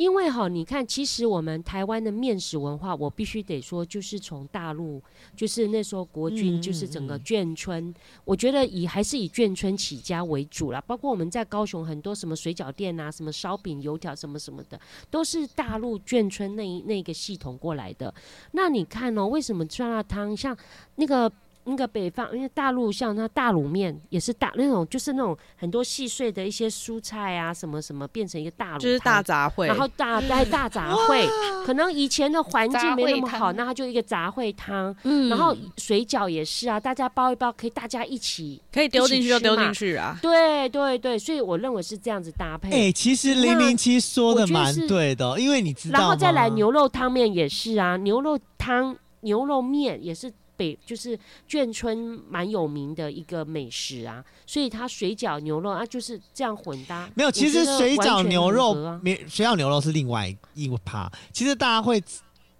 [0.00, 4.98] 因为哈，你看，其实我们台湾的面食文化，我必须得说，就是从大陆，
[5.36, 7.94] 就是那时候国军，嗯就是整个嗯眷村，
[8.24, 10.80] 我觉得以还是以眷村起家为主啦。
[10.86, 14.80] 包括我们在高雄很多什么水饺店啊，什么烧饼、油条什么什么的，
[15.10, 18.14] 都是大陆眷村那一那个系统过来的。
[18.52, 20.56] 那你看哦，为什么酸辣汤像
[20.94, 21.30] 那个？
[21.64, 31.28] 那个北方，因为大陆像那大卤面也是大那种，就是那种很多细碎的一些蔬菜啊，什么什么变成一个大卤，就是大杂烩，然后大大大杂烩，
[31.64, 34.94] 可能以前的环境没那么好，那它就一个杂烩汤。
[35.04, 38.60] 嗯然后水饺也是啊，大家包一包，可以大家一起。
[38.72, 40.18] 可以丢进去就丢进去啊。
[40.22, 42.88] 对对对，所以我认为是这样子搭配。
[42.88, 57.08] 哎、其实零零七说的蛮对的，因为你知道然后再来牛肉汤面也是啊，牛肉汤、牛肉面也是北就是眷村蛮有名的一个美食啊，所以它水饺牛肉啊就是这样混搭。
[57.14, 61.10] 没有，其实水饺牛肉没、啊、水饺牛肉是另外一趴。
[61.32, 62.02] 其实大家会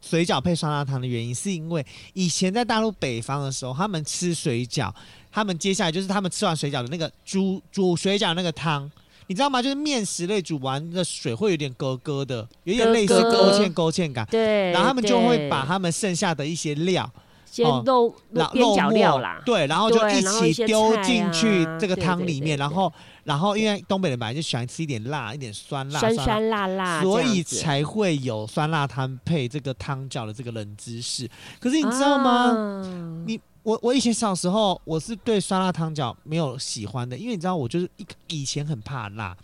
[0.01, 1.85] 水饺配酸辣汤的原因，是因为
[2.15, 4.91] 以前在大陆北方的时候，他们吃水饺，
[5.31, 8.91] 他们接下来就是他们吃完水饺的那个煮煮水饺那个汤。
[9.27, 9.63] 你知道吗？
[9.63, 14.27] 就是面食类煮完的水会有点咯咯的，有点类似勾芡勾芡感。
[14.29, 17.09] 对，然后他们就会把他们剩下的一些料，
[17.51, 18.15] 先肉
[18.53, 20.23] 边角料啦，对，然后就一
[20.53, 22.93] 起丢进去这个汤里面，然后
[23.25, 31.29] 然后因为东北人本来就喜欢吃一点辣，一点酸辣，酸酸辣辣，所以才会有酸辣汤配这个汤饺的这个冷知识。
[31.59, 32.31] 可是你知道吗？
[32.31, 33.41] 啊、你。
[33.63, 39.37] 我我以前小时候我是对酸辣汤饺没有喜欢的，因为你知道我就是一以前很怕辣，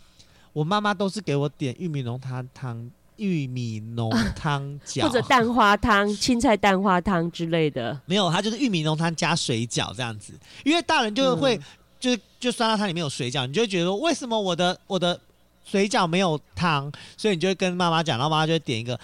[0.55, 7.99] 我妈妈都是给我点玉米浓汤汤、玉米浓汤饺或者蛋花汤、青菜蛋花汤之类的。
[8.07, 10.33] 没有，它就是玉米浓汤加水饺这样子。
[10.65, 11.63] 因为大人就会、嗯、
[11.99, 15.19] 就就酸辣汤里面有水饺，你就会觉得说为什么我的我的
[15.65, 16.93] 水饺没有汤？
[17.17, 18.99] 所以你就会跟妈妈讲，然后妈妈就会点一个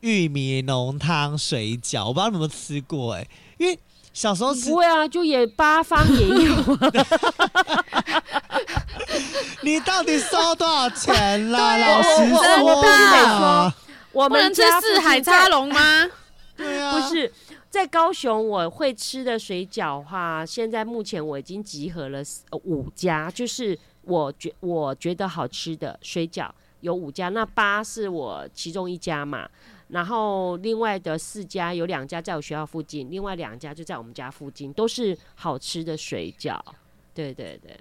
[0.00, 2.06] 玉米浓汤水饺。
[2.06, 3.78] 我不知道你有没有吃过哎、欸，因为。
[4.14, 6.54] 小时候吃不会啊，就也八方也有。
[9.62, 11.76] 你到底收多少钱啦？
[11.76, 13.70] 对老实说，我我必须得说，
[14.12, 16.08] 我们吃四海叉龙吗？
[16.56, 17.32] 对啊，不是
[17.68, 22.22] 在高雄我会吃的水饺话，现在目前我已经集合了
[22.62, 26.48] 五家，就是我觉我觉得好吃的水饺
[26.82, 29.48] 有五家，那八是我其中一家嘛。
[29.94, 36.60] 然后另外的四家有两家在我学校附近，另外两家就在我们家附近，都是好吃的水饺。
[37.14, 37.78] 对对对，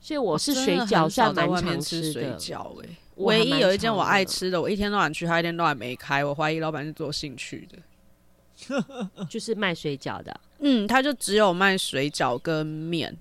[0.00, 2.10] 所以我是水饺算蛮常吃的。
[2.10, 8.82] 水饺哎，唯一有一间我爱吃的，我一天到晚去，他一天到晚没开，我怀疑老板是做兴趣的，
[9.28, 10.40] 就是卖水饺的。
[10.60, 13.14] 嗯，他就只有卖水饺跟面。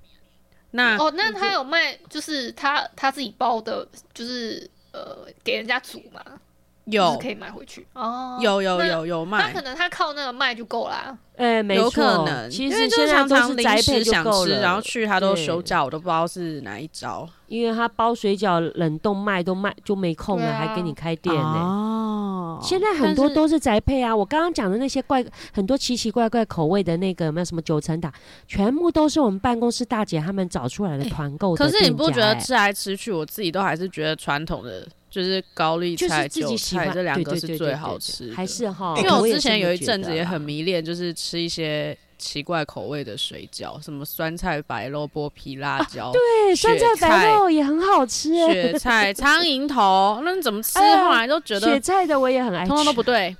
[0.72, 6.24] 那哦，那他有卖，就是他他自己包的，就是呃给人家煮嘛。
[6.86, 11.18] 有可以买回去哦，有有有有卖，他可能他靠那个卖就够啦。
[11.38, 17.28] 哎、欸，没有可能，其实因为就是常常临时想吃，了然后去他都手脚，我都不知道是哪一招。
[17.48, 21.60] 因为他包水饺冷冻卖都卖就没空了，啊、还给你开店呢、欸。
[21.60, 24.16] 哦，现在很多都是宅配啊。
[24.16, 25.24] 我刚刚讲的那些怪
[25.54, 28.12] 很多奇奇怪怪口味的那个，有没有什么九层塔，
[28.48, 31.58] 全部都是我们办公室大姐他们找出来的团购、欸。
[31.58, 34.88] 可是你不觉得吃来吃去，我自己都还是觉得传统的。
[35.12, 38.96] 就是高丽菜、韭菜这两个是最好吃的，还是哈？
[38.98, 48.34] 因为我之前有一阵子也很迷恋，就是吃一些奇怪口味的水饺，什么酸菜白肉、剥皮辣椒，对，酸菜白肉也很好吃。
[48.34, 50.80] 雪菜、 苍蝇头，那你怎么吃？
[50.80, 53.36] 后来都觉得雪菜的我也很爱吃，通通都不对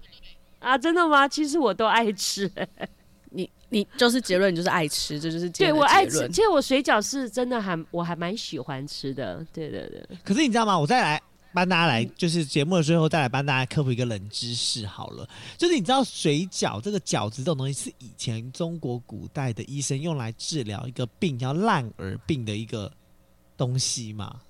[0.60, 0.78] 啊！
[0.78, 1.26] 真的吗？
[1.26, 2.52] 其实我都爱吃。
[3.32, 5.74] 你你就是结论，你就是爱吃，这就是结论。
[5.74, 9.46] 对我爱吃，其实我水饺是真的还我还蛮喜欢吃的。
[9.54, 10.04] 对对对。
[10.22, 10.78] 可是你知道吗？
[10.78, 11.22] 我再来。
[11.54, 15.28] 帮大家来，就是节目的最后再来帮大家科普一个冷知识好了，
[15.58, 22.92] 就是你知道水饺这个饺子这种东西是以前中国古代的医生用来治疗一个病叫烂耳病的一个
[23.58, 24.42] 东西吗？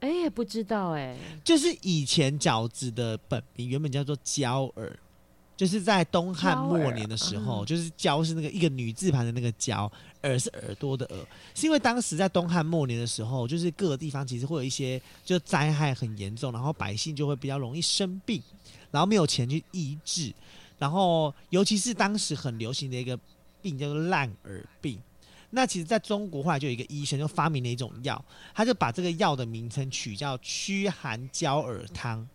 [0.00, 4.98] 哎、欸，不知道哎、欸，就是以前饺子的本名原本叫做焦耳。
[5.56, 9.90] 就是在东汉末年的时候，就是“焦”是那个一个女字旁的那个“焦
[10.22, 18.42] ”，“耳”是耳朵的“耳”，是因为当时在东汉末年的时候，就是各个地方其实会有一些就灾害很严重，然后百姓就会比较容易生病，
[18.90, 20.32] 然后没有钱去医治，
[20.78, 23.18] 然后尤其是当时很流行的一个
[23.60, 24.98] 病叫做烂耳病。
[25.50, 28.22] 那其实在中国后来就有一个医生就发明了一种药，
[28.54, 32.28] 他就把这个药的名称取叫驱寒焦耳汤。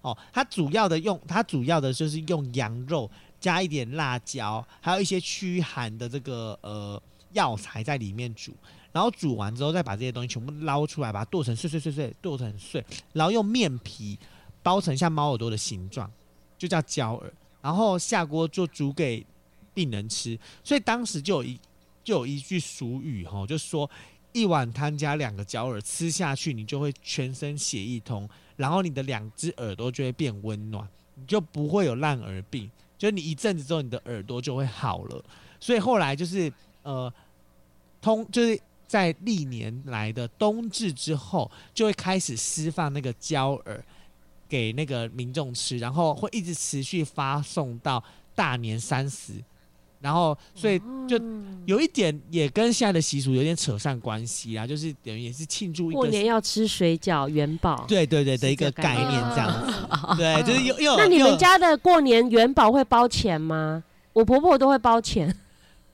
[0.00, 3.10] 哦，它主要的用，它主要的就是用羊肉
[3.40, 7.00] 加一点辣椒，还有一些驱寒的这个呃
[7.32, 8.52] 药材在里面煮，
[8.92, 14.18] 然后煮完之后再把这些东西全部捞出来，把它剁成碎碎碎碎，剁成碎，然后用面皮
[14.62, 16.10] 包成像猫耳朵的形状，
[16.56, 17.32] 就叫焦耳，
[17.62, 19.24] 然后下锅就煮给
[19.72, 20.38] 病人吃。
[20.64, 21.60] 所以当时就有一
[22.02, 23.88] 就有一句俗语哈，就说
[24.32, 28.28] 一碗汤加两个焦耳，吃下去你就会全身血一通。
[28.56, 32.68] 然后你的两只耳朵就会变温暖，你就不会有烂耳病。
[32.98, 35.24] 就你一阵子之后，你的耳朵就会好了。
[35.60, 37.10] 所以后来就是呃，
[38.02, 43.84] 通就是在历年来的冬至之后，就会开始释放那个焦耳
[44.48, 48.02] 给那个民众吃，然后会一直持续发送到
[48.34, 49.34] 大年三十。
[50.00, 51.20] 然后，所以就
[51.66, 59.72] 有一点也跟现在的习俗有点扯上关系啊，就是等于也是庆祝一个过年要吃水饺元宝，对对对的一个概念这样子，
[60.16, 60.96] 对，就是又又。
[60.96, 63.82] 那你们家的过年元宝会包钱吗？
[64.12, 65.34] 我婆婆都会包钱。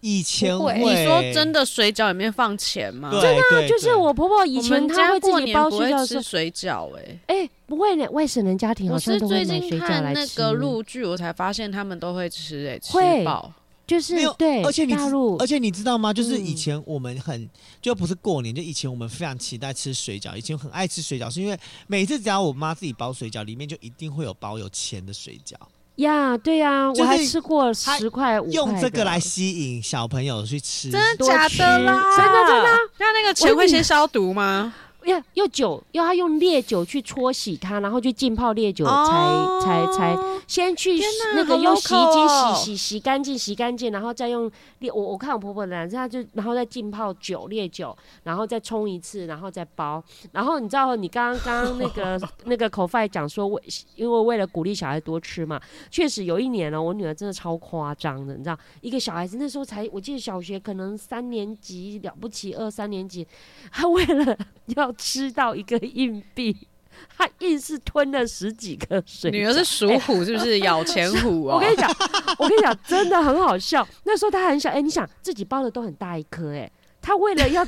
[0.07, 3.09] 以前会，你说真的水饺里面放钱吗？
[3.11, 9.65] 对真的啊，就是我婆婆以前她会自己包水饺吃水饺，哎哎，不会呢，外省人家庭好像都会买水饺来吃。
[9.65, 13.51] 我是最近看那个陆剧，我才发现他们都会吃，哎，吃饱。
[13.87, 16.13] 就是对，而且你大陆，而且你知道吗？
[16.13, 17.51] 就是以前我们很、嗯、
[17.83, 20.37] 就不是过年，就以前我们非常期待吃水饺。
[20.37, 25.55] 以前很爱吃水饺，是因为每次只要我妈自己包水饺，里面就一定会有包有钱的水饺。
[25.97, 32.03] 呀，对呀、啊，我还吃过十块五块，用这个来吸引小朋友去吃，真的假的啦？
[32.17, 32.79] 真的真的？
[32.99, 34.75] 那那个钱会先消毒吗？
[35.05, 40.99] 要用酒，要他用烈酒去搓洗它，然后去浸泡烈酒才，哦、才才才先去
[41.35, 44.91] 那个用洗衣机洗洗洗干净，洗干净，然后再用烈。
[44.91, 50.03] 我我看我婆婆的，她就然后再浸泡酒烈酒，然后再冲一次，然后再包。
[50.33, 53.63] 然后你知道，你刚刚刚刚那个 那个口饭讲说，为
[53.97, 63.27] 因为为了鼓励小孩多吃嘛，确实有一年呢，我女儿真的超夸张的，你知道，一个小孩子那时候才我记得小学可能三年级了不起，二三年级，
[63.71, 64.37] 她为了
[64.77, 64.94] 要。
[64.95, 66.57] 吃到一个硬币，
[67.17, 69.31] 他硬是吞了十几颗水。
[69.31, 71.57] 女儿是属虎，是不是、欸、咬钱虎 哦？
[71.57, 71.91] 我跟你讲，
[72.39, 73.87] 我跟你讲，真的很好笑。
[74.05, 76.71] 那时候他很小，哎、欸，你想自己包的都很大一颗，哎，
[77.03, 77.67] 他为了要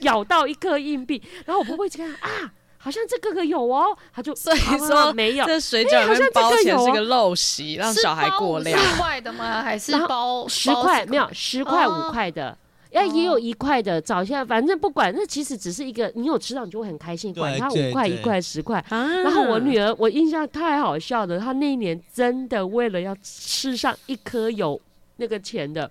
[0.00, 5.44] 咬到一颗硬币， 然后我婆婆一直看啊，好像这个个有哦，他就所以说没有。
[5.44, 8.80] 这水饺里面包钱是个陋习，让小孩过量。
[8.80, 9.62] 十块的吗？
[9.62, 11.04] 还是包十块？
[11.06, 12.56] 没有十块五块的。
[12.92, 18.82] 哎，也有一块的，找一下，反正不管，那其实只是一个，你有吃到你就会很开心，管它五块、一块、十块。
[18.88, 24.80] 然后我女儿，我印象太好笑了，她那一年真的为了要吃上一颗有
[25.16, 25.90] 那个钱的，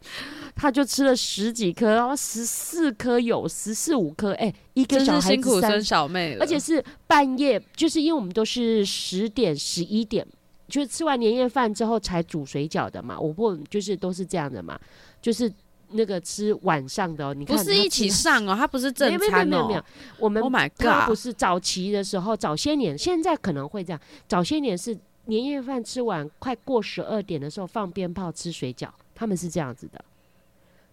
[0.55, 10.25] 她就吃了十几颗，然后十四颗有，十四五颗，哎，一个小孩子辛苦生小妹，而且是半夜，就是因为我们都是十点、十一点，
[10.67, 14.79] 就是吃完年夜饭之后才煮水饺的嘛，我不就是都是这样的嘛，
[15.21, 15.51] 就是。
[15.91, 19.19] 那个吃晚上的哦，你看不是一起上哦， 他不是正餐哦。
[19.19, 19.83] 没有没有没有，
[20.19, 23.99] 我们 Oh my God，不是早期的时候，早些年，现在可能会这样。
[24.27, 30.03] 早些年是年夜饭吃完，快过十二点的时候放鞭炮吃水饺，他们是这样子的，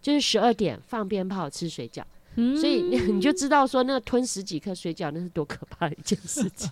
[0.00, 2.02] 就是十二点放鞭炮吃水饺。
[2.36, 6.68] 嗯，所以你就知道说那个吞十几颗水饺那是多可怕的一件事情，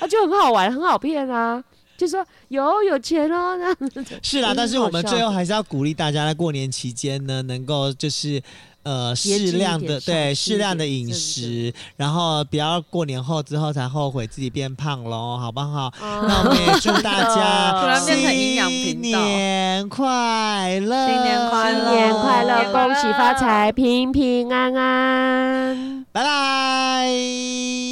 [0.00, 1.62] 啊，就很好玩，很好骗啊。
[2.02, 3.72] 就说有有钱哦，那
[4.20, 4.52] 是啦。
[4.56, 8.42] 但是我们最后还是要鼓励大家在过年期间呢，能够就是。
[8.84, 15.86] 呃，适量的对适量的饮食，然后不要过年后之后才后悔自己变胖喽，好不好？
[16.00, 27.06] 哦、那我们也祝大家 新年快乐，新年快乐，新年快乐，恭喜发财，平平安安，拜拜，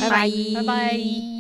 [0.01, 1.40] 拜拜，拜拜。